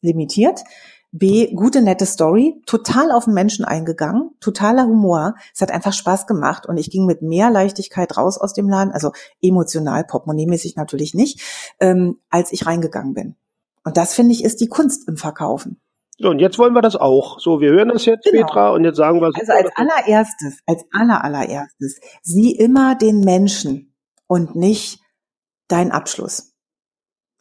limitiert. 0.05 0.61
B, 1.11 1.53
gute, 1.53 1.81
nette 1.81 2.05
Story, 2.05 2.61
total 2.65 3.09
auf 3.11 3.23
den 3.23 3.33
Menschen 3.33 3.63
eingegangen, 3.63 4.31
totaler 4.41 4.85
Humor. 4.85 5.35
Es 5.53 5.61
hat 5.61 5.71
einfach 5.71 5.93
Spaß 5.93 6.27
gemacht 6.27 6.65
und 6.65 6.75
ich 6.75 6.91
ging 6.91 7.05
mit 7.05 7.21
mehr 7.21 7.49
Leichtigkeit 7.49 8.17
raus 8.17 8.37
aus 8.37 8.53
dem 8.53 8.67
Laden, 8.67 8.91
also 8.91 9.13
emotional, 9.41 10.03
portemonnaiemäßig 10.03 10.75
natürlich 10.75 11.13
nicht, 11.13 11.39
ähm, 11.79 12.17
als 12.29 12.51
ich 12.51 12.65
reingegangen 12.65 13.13
bin. 13.13 13.35
Und 13.85 13.95
das, 13.95 14.13
finde 14.13 14.33
ich, 14.33 14.43
ist 14.43 14.59
die 14.59 14.67
Kunst 14.67 15.07
im 15.07 15.15
Verkaufen. 15.15 15.79
So, 16.17 16.29
und 16.29 16.39
jetzt 16.39 16.57
wollen 16.59 16.73
wir 16.73 16.81
das 16.81 16.95
auch. 16.95 17.39
So, 17.39 17.61
wir 17.61 17.71
hören 17.71 17.89
das 17.89 18.05
jetzt, 18.05 18.25
Genau. 18.25 18.45
Petra, 18.45 18.71
und 18.71 18.83
jetzt 18.83 18.97
sagen 18.97 19.21
wir 19.21 19.27
Also 19.27 19.53
als 19.53 19.69
allererstes, 19.75 20.59
als 20.65 20.83
aller, 20.91 21.23
allererstes, 21.23 21.99
sieh 22.23 22.51
immer 22.55 22.95
den 22.95 23.21
Menschen 23.21 23.93
und 24.27 24.55
nicht 24.55 24.99
deinen 25.67 25.91
Abschluss. 25.91 26.54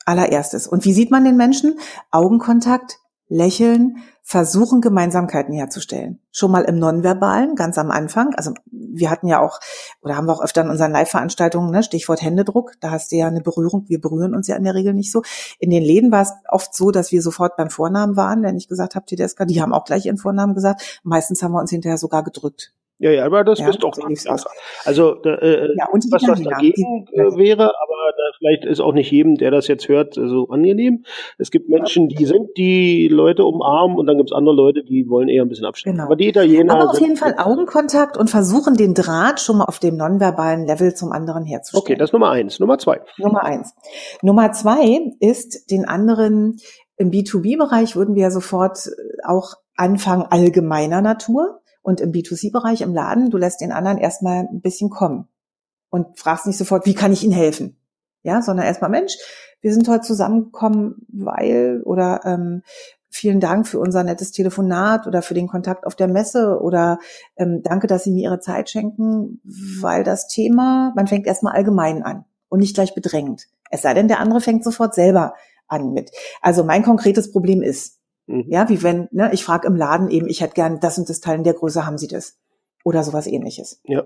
Allererstes. 0.05 0.67
Und 0.67 0.85
wie 0.85 0.93
sieht 0.93 1.11
man 1.11 1.25
den 1.25 1.37
Menschen? 1.37 1.79
Augenkontakt, 2.11 2.99
lächeln, 3.29 3.97
versuchen 4.23 4.81
Gemeinsamkeiten 4.81 5.53
herzustellen. 5.55 6.19
Schon 6.33 6.51
mal 6.51 6.63
im 6.63 6.79
Nonverbalen, 6.79 7.57
ganz 7.57 7.77
am 7.77 7.91
Anfang. 7.91 8.35
Also 8.37 8.53
wir 8.71 9.11
hatten 9.11 9.27
ja 9.29 9.41
auch, 9.41 9.61
oder 10.01 10.17
haben 10.17 10.27
wir 10.27 10.33
auch 10.33 10.43
öfter 10.43 10.63
in 10.63 10.71
unseren 10.71 10.93
Live-Veranstaltungen, 10.93 11.71
ne, 11.71 11.83
Stichwort 11.83 12.23
Händedruck, 12.23 12.73
da 12.81 12.91
hast 12.91 13.13
du 13.13 13.17
ja 13.17 13.27
eine 13.27 13.43
Berührung, 13.43 13.85
wir 13.89 14.01
berühren 14.01 14.35
uns 14.35 14.49
ja 14.49 14.57
in 14.57 14.65
der 14.65 14.75
Regel 14.75 14.95
nicht 14.95 15.13
so. 15.13 15.23
In 15.59 15.71
den 15.71 15.83
Läden 15.83 16.11
war 16.11 16.23
es 16.23 16.33
oft 16.49 16.75
so, 16.75 16.91
dass 16.91 17.13
wir 17.13 17.21
sofort 17.21 17.57
beim 17.57 17.69
Vornamen 17.71 18.17
waren, 18.17 18.43
wenn 18.43 18.57
ich 18.57 18.69
gesagt 18.69 18.95
habe, 18.95 19.05
Tedesca, 19.05 19.45
die 19.45 19.61
haben 19.61 19.75
auch 19.75 19.85
gleich 19.85 20.07
ihren 20.07 20.19
Vornamen 20.19 20.55
gesagt. 20.55 21.01
Meistens 21.03 21.43
haben 21.43 21.53
wir 21.53 21.61
uns 21.61 21.71
hinterher 21.71 21.99
sogar 21.99 22.25
gedrückt. 22.25 22.73
Ja, 22.99 23.11
ja, 23.11 23.27
aber 23.27 23.43
das 23.45 23.59
Ja, 23.59 23.67
bist 23.67 23.83
doch 23.83 23.95
so. 23.95 24.03
Also 24.85 25.23
äh, 25.25 25.75
Ja, 25.77 25.89
und 25.91 26.05
was, 26.11 26.23
was 26.23 26.41
Italiener, 26.41 26.51
dagegen 26.51 27.07
die- 27.13 27.17
äh, 27.17 27.37
wäre, 27.37 27.65
aber 27.65 27.94
vielleicht 28.45 28.65
ist 28.65 28.81
auch 28.81 28.93
nicht 28.93 29.11
jedem, 29.11 29.37
der 29.37 29.51
das 29.51 29.69
jetzt 29.69 29.89
hört, 29.89 30.15
so 30.15 30.49
angenehm. 30.49 31.05
Es 31.39 31.51
gibt 31.51 31.69
Menschen, 31.69 32.09
die 32.09 32.27
sind 32.27 32.49
die 32.57 33.09
Leute 33.09 33.45
umarmen 33.45 33.97
und 33.97 34.07
dann 34.07 34.19
gibt 34.19 34.31
es 34.31 34.37
andere 34.37 34.55
Leute, 34.55 34.85
die 34.85 35.09
wollen 35.09 35.29
eher 35.29 35.43
ein 35.43 35.49
bisschen 35.49 35.65
abstellen. 35.65 35.97
Genau. 35.97 36.07
Aber 36.07 36.17
die 36.17 36.29
Italiener 36.29 36.75
Aber 36.75 36.91
auf 36.91 37.01
jeden 37.01 37.17
Fall 37.17 37.37
Augenkontakt 37.39 38.17
und 38.17 38.29
versuchen, 38.29 38.75
den 38.75 38.95
Draht 38.95 39.41
schon 39.41 39.59
mal 39.59 39.65
auf 39.65 39.79
dem 39.79 39.97
nonverbalen 39.97 40.67
Level 40.67 40.95
zum 40.95 41.13
anderen 41.13 41.45
herzustellen. 41.45 41.83
Okay, 41.83 41.97
das 41.97 42.11
ist 42.11 42.13
Nummer 42.13 42.31
eins. 42.31 42.61
Nummer 42.61 42.79
zwei. 42.79 43.01
Nummer 43.19 43.45
eins. 43.45 43.75
Nummer 44.23 44.53
zwei 44.53 45.01
ist, 45.21 45.71
den 45.71 45.87
anderen 45.87 46.59
im 46.97 47.11
B2B-Bereich 47.11 47.97
würden 47.97 48.15
wir 48.15 48.23
ja 48.25 48.31
sofort 48.31 48.87
äh, 48.87 48.91
auch 49.27 49.55
anfangen, 49.77 50.27
allgemeiner 50.29 51.01
Natur. 51.01 51.61
Und 51.83 52.01
im 52.01 52.13
B2C-Bereich, 52.13 52.81
im 52.81 52.95
Laden, 52.95 53.31
du 53.31 53.37
lässt 53.37 53.61
den 53.61 53.73
anderen 53.73 53.99
erstmal 53.99 54.49
ein 54.51 54.61
bisschen 54.63 54.89
kommen 54.89 55.29
und 55.91 56.19
fragst 56.19 56.47
nicht 56.47 56.57
sofort, 56.57 56.87
wie 56.87 56.95
kann 56.95 57.13
ich 57.13 57.25
Ihnen 57.25 57.35
helfen? 57.35 57.77
Ja, 58.25 58.43
sondern 58.43 58.67
erstmal, 58.67 58.91
Mensch, 58.91 59.17
wir 59.61 59.73
sind 59.73 59.89
heute 59.89 60.01
zusammengekommen, 60.01 61.07
weil 61.09 61.83
oder 61.85 62.23
ähm, 62.25 62.63
vielen 63.09 63.39
Dank 63.39 63.69
für 63.69 63.79
unser 63.79 64.03
nettes 64.03 64.33
Telefonat 64.33 65.07
oder 65.07 65.23
für 65.23 65.35
den 65.35 65.47
Kontakt 65.47 65.87
auf 65.87 65.95
der 65.95 66.09
Messe 66.09 66.59
oder 66.61 66.99
ähm, 67.37 67.63
danke, 67.63 67.87
dass 67.87 68.03
Sie 68.03 68.11
mir 68.11 68.25
Ihre 68.25 68.41
Zeit 68.41 68.69
schenken, 68.69 69.41
weil 69.81 70.03
das 70.03 70.27
Thema, 70.27 70.93
man 70.97 71.07
fängt 71.07 71.27
erstmal 71.27 71.55
allgemein 71.55 72.03
an 72.03 72.25
und 72.49 72.59
nicht 72.59 72.75
gleich 72.75 72.95
bedrängt. 72.95 73.47
Es 73.71 73.83
sei 73.83 73.95
denn, 73.95 74.09
der 74.09 74.19
andere 74.19 74.41
fängt 74.41 74.65
sofort 74.65 74.95
selber 74.95 75.35
an 75.69 75.93
mit. 75.93 76.11
Also 76.43 76.65
mein 76.65 76.83
konkretes 76.83 77.31
Problem 77.31 77.63
ist, 77.63 78.01
Mhm. 78.27 78.47
ja, 78.49 78.69
wie 78.71 78.83
wenn, 78.83 79.07
ne, 79.13 79.31
ich 79.35 79.45
frage 79.45 79.67
im 79.67 79.77
Laden 79.77 80.09
eben, 80.09 80.27
ich 80.29 80.41
hätte 80.41 80.55
gern 80.55 80.81
das 80.81 80.97
und 80.97 81.11
das 81.11 81.21
Teil 81.21 81.37
in 81.37 81.45
der 81.45 81.53
Größe, 81.53 81.85
haben 81.85 81.99
Sie 81.99 82.09
das? 82.09 82.39
oder 82.85 83.03
sowas 83.03 83.27
ähnliches. 83.27 83.81
Ja. 83.85 84.05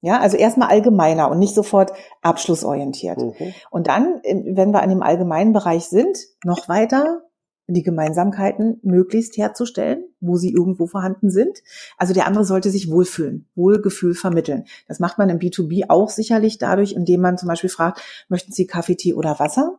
Ja, 0.00 0.20
also 0.20 0.36
erstmal 0.36 0.68
allgemeiner 0.68 1.30
und 1.30 1.38
nicht 1.38 1.54
sofort 1.54 1.92
abschlussorientiert. 2.22 3.18
Mhm. 3.18 3.54
Und 3.70 3.88
dann, 3.88 4.20
wenn 4.22 4.70
wir 4.70 4.82
an 4.82 4.90
dem 4.90 5.02
allgemeinen 5.02 5.52
Bereich 5.52 5.86
sind, 5.86 6.16
noch 6.44 6.68
weiter 6.68 7.22
die 7.68 7.82
Gemeinsamkeiten 7.82 8.80
möglichst 8.82 9.36
herzustellen, 9.36 10.04
wo 10.20 10.36
sie 10.36 10.50
irgendwo 10.52 10.86
vorhanden 10.86 11.30
sind. 11.30 11.62
Also 11.98 12.14
der 12.14 12.26
andere 12.26 12.44
sollte 12.44 12.70
sich 12.70 12.90
wohlfühlen, 12.90 13.46
Wohlgefühl 13.54 14.14
vermitteln. 14.14 14.64
Das 14.86 15.00
macht 15.00 15.18
man 15.18 15.28
im 15.28 15.38
B2B 15.38 15.84
auch 15.88 16.08
sicherlich 16.08 16.56
dadurch, 16.56 16.92
indem 16.92 17.20
man 17.20 17.36
zum 17.36 17.48
Beispiel 17.48 17.68
fragt, 17.68 18.00
möchten 18.28 18.52
Sie 18.52 18.66
Kaffee, 18.66 18.96
Tee 18.96 19.12
oder 19.12 19.38
Wasser? 19.38 19.78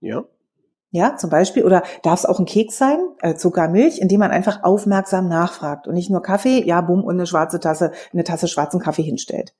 Ja. 0.00 0.24
Ja, 0.90 1.16
zum 1.16 1.28
Beispiel. 1.28 1.64
Oder 1.64 1.82
darf 2.02 2.20
es 2.20 2.26
auch 2.26 2.38
ein 2.38 2.46
Keks 2.46 2.78
sein, 2.78 2.98
äh, 3.20 3.34
Zucker, 3.34 3.68
Milch, 3.68 4.00
indem 4.00 4.20
man 4.20 4.30
einfach 4.30 4.64
aufmerksam 4.64 5.28
nachfragt 5.28 5.86
und 5.86 5.94
nicht 5.94 6.10
nur 6.10 6.22
Kaffee, 6.22 6.64
ja, 6.64 6.80
bumm, 6.80 7.04
und 7.04 7.14
eine 7.14 7.26
schwarze 7.26 7.60
Tasse, 7.60 7.92
eine 8.12 8.24
Tasse 8.24 8.48
schwarzen 8.48 8.80
Kaffee 8.80 9.02
hinstellt. 9.02 9.54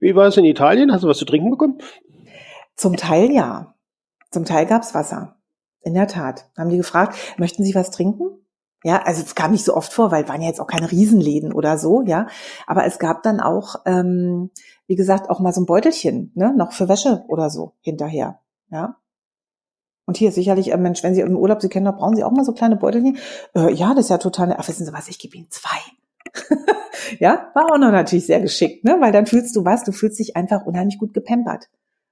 Wie 0.00 0.16
war 0.16 0.26
es 0.26 0.36
in 0.36 0.44
Italien? 0.44 0.92
Hast 0.92 1.04
du 1.04 1.08
was 1.08 1.18
zu 1.18 1.24
trinken 1.24 1.50
bekommen? 1.50 1.78
Zum 2.74 2.96
Teil 2.96 3.30
ja. 3.30 3.74
Zum 4.30 4.44
Teil 4.44 4.66
gab's 4.66 4.94
Wasser. 4.94 5.36
In 5.82 5.94
der 5.94 6.08
Tat. 6.08 6.48
Haben 6.56 6.70
die 6.70 6.76
gefragt, 6.76 7.16
möchten 7.38 7.62
Sie 7.62 7.74
was 7.74 7.90
trinken? 7.90 8.42
Ja, 8.84 9.02
also 9.04 9.22
es 9.22 9.36
kam 9.36 9.52
nicht 9.52 9.64
so 9.64 9.76
oft 9.76 9.92
vor, 9.92 10.10
weil 10.10 10.28
waren 10.28 10.40
ja 10.40 10.48
jetzt 10.48 10.60
auch 10.60 10.66
keine 10.66 10.90
Riesenläden 10.90 11.52
oder 11.52 11.78
so, 11.78 12.02
ja. 12.02 12.26
Aber 12.66 12.84
es 12.84 12.98
gab 12.98 13.22
dann 13.22 13.40
auch, 13.40 13.76
ähm, 13.86 14.50
wie 14.88 14.96
gesagt, 14.96 15.30
auch 15.30 15.38
mal 15.38 15.52
so 15.52 15.60
ein 15.60 15.66
Beutelchen, 15.66 16.32
ne, 16.34 16.52
noch 16.56 16.72
für 16.72 16.88
Wäsche 16.88 17.24
oder 17.28 17.48
so 17.48 17.74
hinterher, 17.80 18.40
ja. 18.70 18.96
Und 20.04 20.16
hier 20.16 20.32
sicherlich, 20.32 20.72
äh, 20.72 20.76
Mensch, 20.76 21.02
wenn 21.02 21.14
Sie 21.14 21.20
im 21.20 21.36
Urlaub 21.36 21.62
Sie 21.62 21.68
kennen, 21.68 21.84
da 21.86 21.92
brauchen 21.92 22.16
Sie 22.16 22.24
auch 22.24 22.32
mal 22.32 22.44
so 22.44 22.52
kleine 22.52 22.76
Beutelchen. 22.76 23.18
Äh, 23.54 23.72
ja, 23.72 23.94
das 23.94 24.06
ist 24.06 24.10
ja 24.10 24.18
total, 24.18 24.54
ach, 24.58 24.66
wissen 24.68 24.84
Sie 24.84 24.92
was, 24.92 25.08
ich 25.08 25.18
gebe 25.18 25.36
Ihnen 25.36 25.46
zwei. 25.50 25.78
ja, 27.20 27.50
war 27.54 27.66
auch 27.72 27.78
noch 27.78 27.90
natürlich 27.92 28.26
sehr 28.26 28.40
geschickt, 28.40 28.84
ne? 28.84 28.96
Weil 29.00 29.12
dann 29.12 29.26
fühlst 29.26 29.54
du 29.56 29.64
was, 29.64 29.84
du 29.84 29.92
fühlst 29.92 30.18
dich 30.18 30.36
einfach 30.36 30.64
unheimlich 30.64 30.98
gut 30.98 31.12
gepampert. 31.14 31.66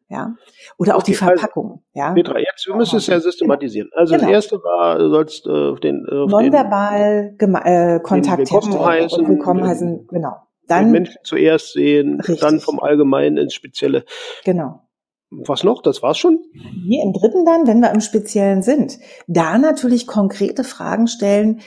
Ja. 0.08 0.34
Oder 0.76 0.96
auch 0.96 1.02
die 1.04 1.14
Okay, 1.14 1.24
also, 1.24 1.38
Verpackung, 1.38 1.82
ja. 1.92 2.12
Petra, 2.12 2.38
jetzt, 2.40 2.66
wir 2.66 2.74
müssen 2.74 2.96
es 2.96 3.06
ja 3.06 3.20
systematisieren. 3.20 3.90
Also 3.94 4.14
Genau. 4.14 4.26
das 4.26 4.32
erste 4.32 4.56
war, 4.56 4.98
du 4.98 5.08
sollst 5.08 5.46
äh, 5.46 5.50
auf 5.70 5.78
den, 5.80 6.04
äh, 6.10 6.14
auf 6.16 6.30
den, 6.30 6.50
Nonverbal 6.50 7.36
äh, 7.38 8.00
Kontakt 8.00 8.38
willkommen 8.50 8.84
heißen, 8.84 9.28
willkommen 9.28 9.60
den- 9.60 9.68
heißen, 9.68 10.06
genau. 10.08 10.30
den 10.62 10.66
Dann, 10.68 10.90
Menschen 10.90 11.16
zuerst 11.22 11.72
sehen, 11.74 12.16
Richtig. 12.20 12.40
dann 12.40 12.58
vom 12.58 12.80
Allgemeinen 12.80 13.36
ins 13.36 13.54
Spezielle. 13.54 14.04
genau. 14.44 14.82
Was 15.30 15.62
noch? 15.62 15.82
Das 15.82 16.02
war's 16.02 16.18
schon? 16.18 16.40
Hier 16.52 17.02
im 17.02 17.12
dritten 17.12 17.44
dann, 17.44 17.66
wenn 17.66 17.80
wir 17.80 17.92
im 17.92 18.00
Speziellen 18.00 18.62
sind, 18.62 18.98
da 19.28 19.58
natürlich 19.58 20.06
konkrete 20.06 20.64
Fragen 20.64 21.06
stellen, 21.06 21.60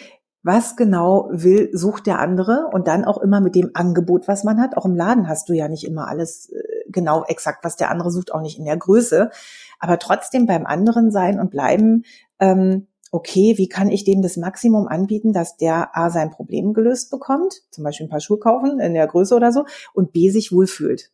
was 0.43 0.75
genau 0.75 1.29
will, 1.31 1.69
sucht 1.71 2.05
der 2.05 2.19
andere 2.19 2.67
und 2.73 2.87
dann 2.87 3.05
auch 3.05 3.17
immer 3.17 3.39
mit 3.39 3.55
dem 3.55 3.71
Angebot, 3.73 4.27
was 4.27 4.43
man 4.43 4.59
hat. 4.61 4.75
Auch 4.75 4.85
im 4.85 4.95
Laden 4.95 5.29
hast 5.29 5.47
du 5.47 5.53
ja 5.53 5.69
nicht 5.69 5.85
immer 5.85 6.09
alles 6.09 6.49
äh, 6.49 6.61
genau 6.89 7.23
exakt, 7.23 7.63
was 7.63 7.77
der 7.77 7.89
andere 7.89 8.11
sucht, 8.11 8.33
auch 8.33 8.41
nicht 8.41 8.59
in 8.59 8.65
der 8.65 8.75
Größe, 8.75 9.31
aber 9.79 9.99
trotzdem 9.99 10.45
beim 10.45 10.65
anderen 10.65 11.11
sein 11.11 11.39
und 11.39 11.49
bleiben, 11.49 12.03
ähm, 12.39 12.87
okay, 13.11 13.53
wie 13.57 13.69
kann 13.69 13.89
ich 13.89 14.03
dem 14.03 14.21
das 14.21 14.35
Maximum 14.35 14.87
anbieten, 14.87 15.31
dass 15.31 15.55
der 15.55 15.95
A 15.95 16.09
sein 16.09 16.31
Problem 16.31 16.73
gelöst 16.73 17.11
bekommt, 17.11 17.61
zum 17.71 17.85
Beispiel 17.85 18.07
ein 18.07 18.09
paar 18.09 18.19
Schuhe 18.19 18.39
kaufen 18.39 18.79
in 18.79 18.93
der 18.93 19.07
Größe 19.07 19.35
oder 19.35 19.53
so, 19.53 19.65
und 19.93 20.11
B 20.11 20.29
sich 20.29 20.51
wohlfühlt. 20.51 21.11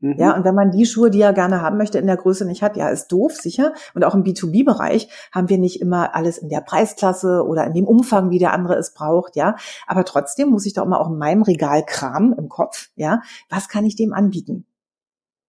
Mhm. 0.00 0.16
Ja, 0.18 0.36
und 0.36 0.44
wenn 0.44 0.54
man 0.54 0.70
die 0.70 0.86
Schuhe, 0.86 1.10
die 1.10 1.20
er 1.20 1.32
gerne 1.32 1.62
haben 1.62 1.78
möchte, 1.78 1.98
in 1.98 2.06
der 2.06 2.16
Größe 2.16 2.44
nicht 2.44 2.62
hat, 2.62 2.76
ja, 2.76 2.88
ist 2.88 3.08
doof, 3.08 3.32
sicher. 3.32 3.72
Und 3.94 4.04
auch 4.04 4.14
im 4.14 4.24
B2B-Bereich 4.24 5.08
haben 5.32 5.48
wir 5.48 5.58
nicht 5.58 5.80
immer 5.80 6.14
alles 6.14 6.38
in 6.38 6.48
der 6.48 6.60
Preisklasse 6.60 7.44
oder 7.46 7.64
in 7.66 7.72
dem 7.72 7.86
Umfang, 7.86 8.30
wie 8.30 8.38
der 8.38 8.52
andere 8.52 8.76
es 8.76 8.92
braucht, 8.92 9.36
ja. 9.36 9.56
Aber 9.86 10.04
trotzdem 10.04 10.50
muss 10.50 10.66
ich 10.66 10.74
doch 10.74 10.84
immer 10.84 11.00
auch 11.00 11.10
in 11.10 11.18
meinem 11.18 11.42
Regal 11.42 11.84
kramen 11.84 12.32
im 12.34 12.48
Kopf, 12.48 12.90
ja. 12.96 13.22
Was 13.48 13.68
kann 13.68 13.84
ich 13.84 13.96
dem 13.96 14.12
anbieten? 14.12 14.66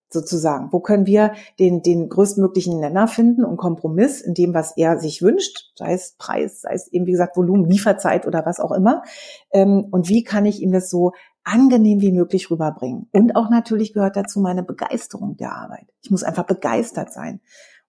Sozusagen. 0.09 0.69
Wo 0.71 0.79
können 0.79 1.05
wir 1.05 1.33
den, 1.59 1.81
den 1.81 2.07
größtmöglichen 2.07 2.79
Nenner 2.79 3.09
finden 3.09 3.43
und 3.43 3.57
Kompromiss 3.57 4.21
in 4.21 4.33
dem, 4.33 4.53
was 4.53 4.77
er 4.77 4.99
sich 4.99 5.21
wünscht, 5.21 5.73
sei 5.75 5.91
es 5.91 6.15
Preis, 6.17 6.61
sei 6.61 6.73
es 6.73 6.87
eben, 6.93 7.05
wie 7.07 7.11
gesagt, 7.11 7.35
Volumen, 7.35 7.65
Lieferzeit 7.65 8.25
oder 8.25 8.45
was 8.45 8.61
auch 8.61 8.71
immer. 8.71 9.03
Ähm, 9.51 9.85
und 9.91 10.07
wie 10.07 10.23
kann 10.23 10.45
ich 10.45 10.61
ihm 10.61 10.71
das 10.71 10.89
so 10.89 11.11
angenehm 11.47 12.01
wie 12.01 12.11
möglich 12.11 12.51
rüberbringen. 12.51 13.07
Und 13.13 13.35
auch 13.35 13.49
natürlich 13.49 13.93
gehört 13.93 14.15
dazu 14.15 14.39
meine 14.39 14.63
Begeisterung 14.63 15.37
der 15.37 15.53
Arbeit. 15.53 15.87
Ich 16.01 16.11
muss 16.11 16.23
einfach 16.23 16.45
begeistert 16.45 17.11
sein. 17.13 17.39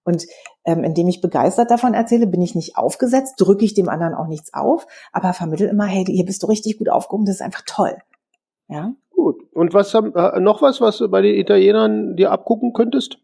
Und 0.04 0.24
ähm, 0.64 0.84
indem 0.84 1.08
ich 1.08 1.20
begeistert 1.20 1.70
davon 1.70 1.92
erzähle, 1.92 2.26
bin 2.26 2.40
ich 2.40 2.54
nicht 2.54 2.76
aufgesetzt, 2.78 3.34
drücke 3.38 3.64
ich 3.64 3.74
dem 3.74 3.88
anderen 3.88 4.14
auch 4.14 4.26
nichts 4.26 4.54
auf, 4.54 4.86
aber 5.12 5.34
vermittel 5.34 5.68
immer, 5.68 5.84
hey, 5.84 6.04
hier 6.06 6.24
bist 6.24 6.42
du 6.42 6.46
richtig 6.46 6.78
gut 6.78 6.88
aufgehoben, 6.88 7.26
das 7.26 7.36
ist 7.36 7.42
einfach 7.42 7.62
toll. 7.66 7.96
Ja. 8.68 8.92
Gut. 9.10 9.42
Und 9.52 9.74
was 9.74 9.92
haben, 9.92 10.14
äh, 10.14 10.40
noch 10.40 10.62
was, 10.62 10.80
was 10.80 10.98
du 10.98 11.08
bei 11.08 11.20
den 11.20 11.34
Italienern 11.34 12.16
dir 12.16 12.30
abgucken 12.30 12.72
könntest? 12.72 13.18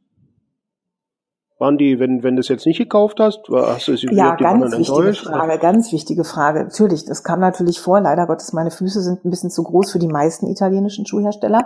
Waren 1.59 1.79
die, 1.79 2.01
wenn, 2.01 2.23
wenn 2.25 2.35
du 2.35 2.41
es 2.41 2.49
jetzt 2.49 2.67
nicht 2.67 2.79
gekauft 2.79 3.21
hast, 3.21 3.49
war- 3.49 3.75
hast 3.75 3.87
du 3.89 3.93
es 3.93 4.03
Ja, 4.03 4.35
die 4.37 4.43
ganz 4.43 4.63
anderen 4.65 4.81
wichtige 4.81 4.99
enttäuscht? 4.99 5.25
Frage, 5.27 5.59
ganz 5.59 5.93
wichtige 5.93 6.25
Frage. 6.25 6.65
Natürlich, 6.65 7.05
das 7.05 7.23
kam 7.23 7.39
natürlich 7.41 7.81
vor. 7.81 8.01
Leider 8.01 8.27
Gottes, 8.27 8.53
meine 8.53 8.71
Füße 8.73 9.01
sind 9.01 9.25
ein 9.25 9.31
bisschen 9.31 9.51
zu 9.51 9.63
groß 9.63 9.93
für 9.93 9.99
die 10.01 10.09
meisten 10.09 10.49
italienischen 10.49 11.07
Schuhhersteller. 11.07 11.65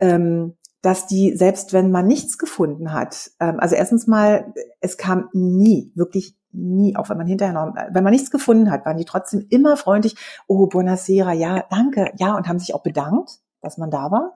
Ähm, 0.00 0.54
dass 0.82 1.06
die, 1.06 1.36
selbst 1.36 1.72
wenn 1.72 1.92
man 1.92 2.08
nichts 2.08 2.38
gefunden 2.38 2.92
hat, 2.92 3.30
ähm, 3.38 3.60
also 3.60 3.76
erstens 3.76 4.08
mal, 4.08 4.52
es 4.80 4.96
kam 4.96 5.28
nie, 5.32 5.92
wirklich 5.94 6.36
nie, 6.50 6.96
auch 6.96 7.08
wenn 7.08 7.16
man 7.16 7.28
hinterher 7.28 7.54
noch, 7.54 7.72
wenn 7.92 8.02
man 8.02 8.12
nichts 8.12 8.32
gefunden 8.32 8.68
hat, 8.70 8.84
waren 8.84 8.96
die 8.96 9.04
trotzdem 9.04 9.46
immer 9.48 9.76
freundlich, 9.76 10.16
oh, 10.48 10.66
buonasera, 10.66 11.32
ja, 11.34 11.64
danke, 11.70 12.10
ja, 12.18 12.36
und 12.36 12.48
haben 12.48 12.58
sich 12.58 12.74
auch 12.74 12.82
bedankt, 12.82 13.38
dass 13.60 13.78
man 13.78 13.92
da 13.92 14.10
war, 14.10 14.34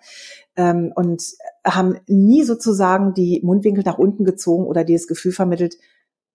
ähm, 0.57 0.93
und 0.95 1.23
haben 1.65 1.99
nie 2.07 2.43
sozusagen 2.45 3.15
die 3.15 3.41
Mundwinkel 3.45 3.85
nach 3.85 3.99
unten 3.99 4.25
gezogen 4.25 4.65
oder 4.67 4.85
dir 4.85 4.97
das 4.97 5.07
Gefühl 5.07 5.33
vermittelt, 5.33 5.77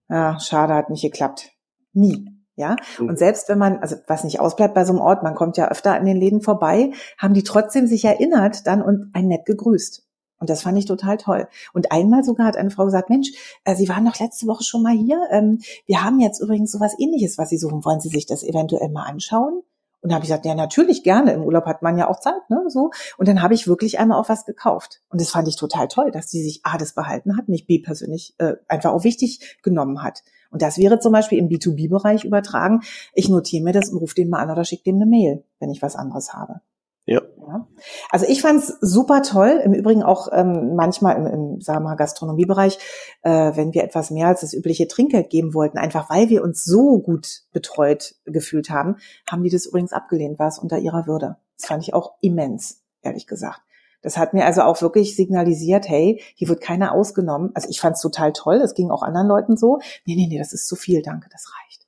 ah, 0.10 0.40
schade, 0.40 0.74
hat 0.74 0.90
nicht 0.90 1.01
geklappt. 1.04 1.51
Nie. 1.94 2.28
Ja, 2.58 2.75
Mhm. 3.00 3.08
und 3.10 3.18
selbst 3.18 3.48
wenn 3.50 3.58
man, 3.58 3.78
also 3.80 3.96
was 4.08 4.24
nicht 4.25 4.40
ausbleibt 4.42 4.74
bei 4.75 4.84
so 4.84 4.92
einem 4.92 5.01
Ort, 5.01 5.24
man 5.24 5.36
kommt 5.36 5.56
ja 5.58 5.70
öfter 5.72 5.94
an 5.96 6.06
den 6.06 6.18
Läden 6.18 6.42
vorbei, 6.42 6.92
haben 7.18 7.34
die 7.34 7.44
trotzdem 7.44 7.88
sich 7.88 8.04
erinnert 8.06 8.68
dann 8.68 8.82
und 8.82 9.10
ein 9.13 9.28
nett 9.28 9.46
gegrüßt. 9.46 10.04
Und 10.38 10.50
das 10.50 10.63
fand 10.63 10.78
ich 10.78 10.86
total 10.86 11.18
toll. 11.18 11.48
Und 11.72 11.92
einmal 11.92 12.24
sogar 12.24 12.46
hat 12.48 12.58
eine 12.58 12.70
Frau 12.72 12.86
gesagt, 12.86 13.10
Mensch, 13.10 13.30
äh, 13.63 13.75
Sie 13.75 13.88
waren 13.90 14.06
doch 14.06 14.20
letzte 14.20 14.48
Woche 14.48 14.63
schon 14.63 14.84
mal 14.84 14.94
hier. 14.94 15.20
Ähm, 15.32 15.60
wir 15.86 16.04
haben 16.04 16.20
jetzt 16.20 16.42
übrigens 16.42 16.72
sowas 16.72 16.94
ähnliches, 17.00 17.38
was 17.38 17.50
Sie 17.50 17.58
suchen. 17.58 17.86
Wollen 17.86 18.01
Sie 18.01 18.10
sich 18.10 18.25
das 18.25 18.44
eventuell 18.44 18.90
mal 18.90 19.06
anschauen? 19.06 19.62
Und 20.01 20.10
da 20.10 20.15
habe 20.15 20.25
ich 20.25 20.29
gesagt, 20.29 20.46
ja, 20.46 20.55
natürlich 20.55 21.03
gerne. 21.03 21.34
Im 21.34 21.43
Urlaub 21.43 21.65
hat 21.65 21.84
man 21.84 21.98
ja 21.98 22.10
auch 22.10 22.20
Zeit, 22.20 22.50
ne? 22.50 22.63
So. 22.67 22.91
Und 23.17 23.27
dann 23.27 23.41
habe 23.41 23.53
ich 23.53 23.67
wirklich 23.67 24.00
einmal 24.00 24.20
auch 24.20 24.29
was 24.29 24.46
gekauft. 24.46 25.01
Und 25.10 25.22
das 25.22 25.29
fand 25.29 25.48
ich 25.48 25.55
total 25.55 25.88
toll, 25.88 26.12
dass 26.12 26.27
die 26.27 26.41
sich 26.41 26.62
A, 26.63 26.77
das 26.77 26.93
behalten 26.93 27.38
hat, 27.38 27.50
mich 27.50 27.67
B 27.67 27.79
persönlich 27.79 28.34
äh, 28.39 28.55
einfach 28.67 28.91
auch 28.91 29.03
wichtig 29.03 29.60
genommen 29.62 30.01
hat. 30.01 30.24
Und 30.50 30.62
das 30.62 30.77
wäre 30.77 31.00
zum 31.00 31.13
Beispiel 31.13 31.38
im 31.38 31.50
B2B-Bereich 31.50 32.25
übertragen. 32.25 32.81
Ich 33.13 33.29
notiere 33.29 33.63
mir 33.63 33.74
das 33.74 33.89
und 33.89 34.00
rufe 34.00 34.15
den 34.15 34.29
mal 34.29 34.39
an 34.39 34.51
oder 34.51 34.65
schicke 34.65 34.84
dem 34.84 34.96
eine 34.96 35.05
Mail, 35.05 35.43
wenn 35.60 35.70
ich 35.70 35.81
was 35.81 35.96
anderes 35.96 36.34
habe. 36.34 36.62
Ja. 37.05 37.22
Ja. 37.48 37.67
Also 38.10 38.25
ich 38.27 38.41
fand 38.41 38.60
es 38.60 38.77
super 38.79 39.24
toll. 39.24 39.62
Im 39.63 39.74
Übrigen 39.74 40.03
auch 40.03 40.27
ähm, 40.31 40.75
manchmal 40.75 41.15
im, 41.17 41.25
im 41.25 41.62
sagen 41.62 41.79
wir 41.79 41.89
mal, 41.89 41.96
Gastronomiebereich, 41.96 42.77
äh, 43.24 43.51
wenn 43.55 43.74
wir 43.74 43.84
etwas 43.84 44.12
mehr 44.12 44.27
als 44.27 44.41
das 44.41 44.53
übliche 44.53 44.88
Trinkgeld 44.88 45.29
geben 45.29 45.53
wollten, 45.53 45.77
einfach 45.77 46.10
weil 46.10 46.29
wir 46.29 46.43
uns 46.43 46.63
so 46.63 47.00
gut 47.00 47.41
betreut 47.51 48.15
gefühlt 48.25 48.70
haben, 48.70 48.98
haben 49.29 49.43
die 49.43 49.50
das 49.50 49.65
übrigens 49.65 49.93
abgelehnt, 49.93 50.39
war 50.39 50.48
es 50.48 50.60
unter 50.60 50.77
ihrer 50.77 51.08
Würde. 51.08 51.38
Das 51.58 51.67
fand 51.67 51.84
ich 51.84 51.93
auch 51.93 52.13
immens, 52.22 52.84
ehrlich 53.01 53.27
gesagt. 53.27 53.62
Das 54.01 54.17
hat 54.17 54.34
mir 54.34 54.46
also 54.46 54.62
auch 54.62 54.81
wirklich 54.81 55.15
signalisiert, 55.15 55.88
hey, 55.88 56.22
hier 56.36 56.50
wird 56.50 56.62
keiner 56.62 56.93
ausgenommen. 56.93 57.51
Also 57.53 57.70
ich 57.70 57.79
fand 57.79 57.96
es 57.96 58.01
total 58.01 58.34
toll, 58.34 58.55
es 58.55 58.74
ging 58.74 58.89
auch 58.89 59.03
anderen 59.03 59.27
Leuten 59.27 59.58
so. 59.58 59.79
Nee, 60.05 60.15
nee, 60.15 60.27
nee, 60.27 60.39
das 60.39 60.53
ist 60.53 60.67
zu 60.67 60.75
viel, 60.75 61.01
danke, 61.01 61.29
das 61.31 61.51
reicht. 61.60 61.80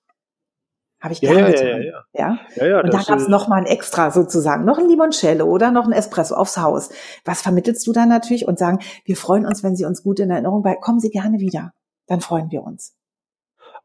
Habe 1.04 1.14
ich 1.14 1.20
gerne 1.20 1.42
ja, 1.42 1.48
getan. 1.48 1.68
ja, 1.68 1.78
ja. 2.14 2.40
ja? 2.58 2.66
Ja, 2.66 2.80
Und 2.80 2.94
da 2.94 3.00
das, 3.00 3.08
gab's 3.08 3.26
äh, 3.26 3.30
noch 3.30 3.50
mal 3.50 3.58
ein 3.58 3.66
Extra 3.66 4.10
sozusagen, 4.10 4.64
noch 4.64 4.78
ein 4.78 4.88
Limoncello 4.88 5.46
oder 5.46 5.70
noch 5.70 5.86
ein 5.86 5.92
Espresso 5.92 6.34
aufs 6.34 6.56
Haus. 6.56 6.92
Was 7.26 7.42
vermittelst 7.42 7.86
du 7.86 7.92
dann 7.92 8.08
natürlich 8.08 8.48
und 8.48 8.58
sagen, 8.58 8.80
wir 9.04 9.18
freuen 9.18 9.46
uns, 9.46 9.64
wenn 9.64 9.76
Sie 9.76 9.84
uns 9.84 10.02
gut 10.02 10.22
in 10.22 10.30
Erinnerung 10.30 10.64
bei, 10.64 10.76
kommen 10.76 11.02
Sie 11.02 11.10
gerne 11.10 11.40
wieder. 11.40 11.74
Dann 12.08 12.22
freuen 12.22 12.52
wir 12.52 12.64
uns. 12.64 12.96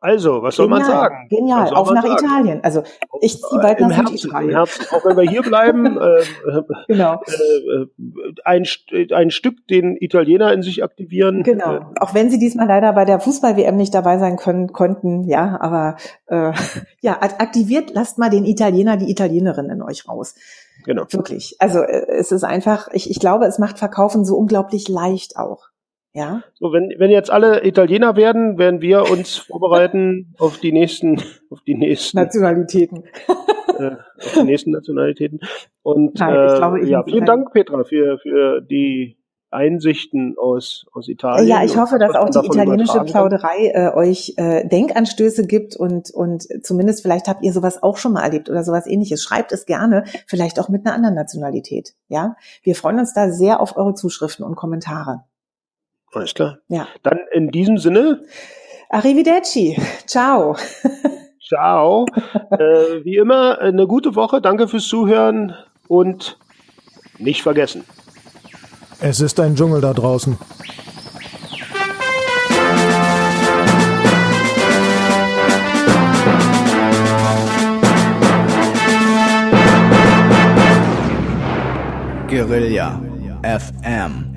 Also, 0.00 0.42
was 0.42 0.54
soll 0.54 0.68
man 0.68 0.80
Genial, 0.82 0.96
sagen? 1.00 1.26
Genial, 1.28 1.74
auf 1.74 1.90
nach 1.90 2.02
sagen? 2.04 2.24
Italien. 2.24 2.60
Also 2.62 2.84
ich 3.20 3.40
ziehe 3.42 3.60
bald 3.60 3.80
Im 3.80 3.88
nach 3.88 3.96
Herzen, 3.96 4.12
im 4.12 4.18
Süditalien. 4.18 4.50
Herzen. 4.56 4.86
Auch 4.94 5.04
wenn 5.04 5.16
wir 5.16 5.28
hier 5.28 5.42
bleiben, 5.42 5.98
äh, 6.00 6.22
Genau. 6.86 7.14
äh, 7.26 7.86
ein, 8.44 8.64
ein 9.12 9.30
Stück 9.32 9.66
den 9.66 9.96
Italiener 9.96 10.52
in 10.52 10.62
sich 10.62 10.84
aktivieren. 10.84 11.40
Äh, 11.40 11.42
Genau. 11.42 11.80
Auch 11.98 12.14
wenn 12.14 12.30
sie 12.30 12.38
diesmal 12.38 12.68
leider 12.68 12.92
bei 12.92 13.04
der 13.04 13.18
Fußball-WM 13.18 13.76
nicht 13.76 13.92
dabei 13.92 14.18
sein 14.18 14.36
können, 14.36 14.72
konnten, 14.72 15.24
ja, 15.24 15.58
aber 15.60 15.96
äh, 16.26 16.52
ja, 17.00 17.16
ak- 17.20 17.40
aktiviert, 17.40 17.90
lasst 17.94 18.18
mal 18.18 18.30
den 18.30 18.44
Italiener, 18.44 18.96
die 18.98 19.10
Italienerin 19.10 19.68
in 19.68 19.82
euch 19.82 20.08
raus. 20.08 20.36
Genau. 20.84 21.06
Wirklich. 21.10 21.56
Also 21.58 21.80
äh, 21.80 22.06
es 22.18 22.30
ist 22.30 22.44
einfach, 22.44 22.88
ich, 22.92 23.10
ich 23.10 23.18
glaube, 23.18 23.46
es 23.46 23.58
macht 23.58 23.78
Verkaufen 23.80 24.24
so 24.24 24.36
unglaublich 24.36 24.86
leicht 24.88 25.36
auch. 25.36 25.70
Ja. 26.14 26.42
So, 26.54 26.72
wenn, 26.72 26.92
wenn 26.98 27.10
jetzt 27.10 27.30
alle 27.30 27.64
Italiener 27.64 28.16
werden, 28.16 28.58
werden 28.58 28.80
wir 28.80 29.10
uns 29.10 29.36
vorbereiten 29.36 30.34
auf 30.38 30.58
die 30.58 30.72
nächsten, 30.72 31.22
auf 31.50 31.60
die 31.62 31.74
nächsten 31.74 32.18
Nationalitäten. 32.18 33.04
äh, 33.78 33.92
auf 34.18 34.34
die 34.34 34.44
nächsten 34.44 34.70
Nationalitäten. 34.72 35.40
Und 35.82 36.18
Nein, 36.18 36.48
ich 36.48 36.56
glaube, 36.56 36.80
ich 36.80 36.88
äh, 36.88 36.92
ja, 36.92 37.04
vielen 37.04 37.26
Dank, 37.26 37.52
Petra, 37.52 37.84
für, 37.84 38.18
für 38.18 38.60
die 38.60 39.18
Einsichten 39.50 40.36
aus, 40.36 40.86
aus 40.92 41.08
Italien. 41.08 41.48
Ja, 41.48 41.64
ich 41.64 41.76
hoffe, 41.76 41.98
dass 41.98 42.14
auch 42.14 42.28
die 42.28 42.46
italienische. 42.46 43.00
Plauderei 43.00 43.70
äh, 43.72 43.94
euch 43.94 44.34
äh, 44.36 44.66
Denkanstöße 44.68 45.46
gibt 45.46 45.74
und, 45.76 46.10
und 46.10 46.46
zumindest 46.62 47.02
vielleicht 47.02 47.28
habt 47.28 47.42
ihr 47.42 47.52
sowas 47.52 47.82
auch 47.82 47.96
schon 47.96 48.12
mal 48.12 48.22
erlebt 48.22 48.50
oder 48.50 48.62
sowas 48.62 48.86
ähnliches. 48.86 49.22
Schreibt 49.22 49.52
es 49.52 49.64
gerne, 49.64 50.04
vielleicht 50.26 50.60
auch 50.60 50.68
mit 50.68 50.84
einer 50.84 50.94
anderen 50.94 51.14
Nationalität. 51.14 51.94
Ja, 52.08 52.36
wir 52.62 52.74
freuen 52.74 52.98
uns 52.98 53.14
da 53.14 53.30
sehr 53.30 53.60
auf 53.60 53.76
eure 53.76 53.94
Zuschriften 53.94 54.44
und 54.44 54.56
Kommentare. 54.56 55.24
Alles 56.12 56.34
klar. 56.34 56.58
Ja. 56.68 56.88
Dann 57.02 57.18
in 57.32 57.50
diesem 57.50 57.78
Sinne, 57.78 58.20
Arrivederci. 58.90 59.80
Ciao. 60.06 60.56
ciao. 61.46 62.06
äh, 62.50 63.04
wie 63.04 63.16
immer, 63.16 63.58
eine 63.58 63.86
gute 63.86 64.14
Woche. 64.14 64.40
Danke 64.40 64.68
fürs 64.68 64.86
Zuhören 64.88 65.54
und 65.86 66.38
nicht 67.18 67.42
vergessen. 67.42 67.84
Es 69.00 69.20
ist 69.20 69.38
ein 69.38 69.54
Dschungel 69.54 69.80
da 69.80 69.92
draußen. 69.92 70.36
Guerilla 82.28 83.00
FM. 83.42 84.27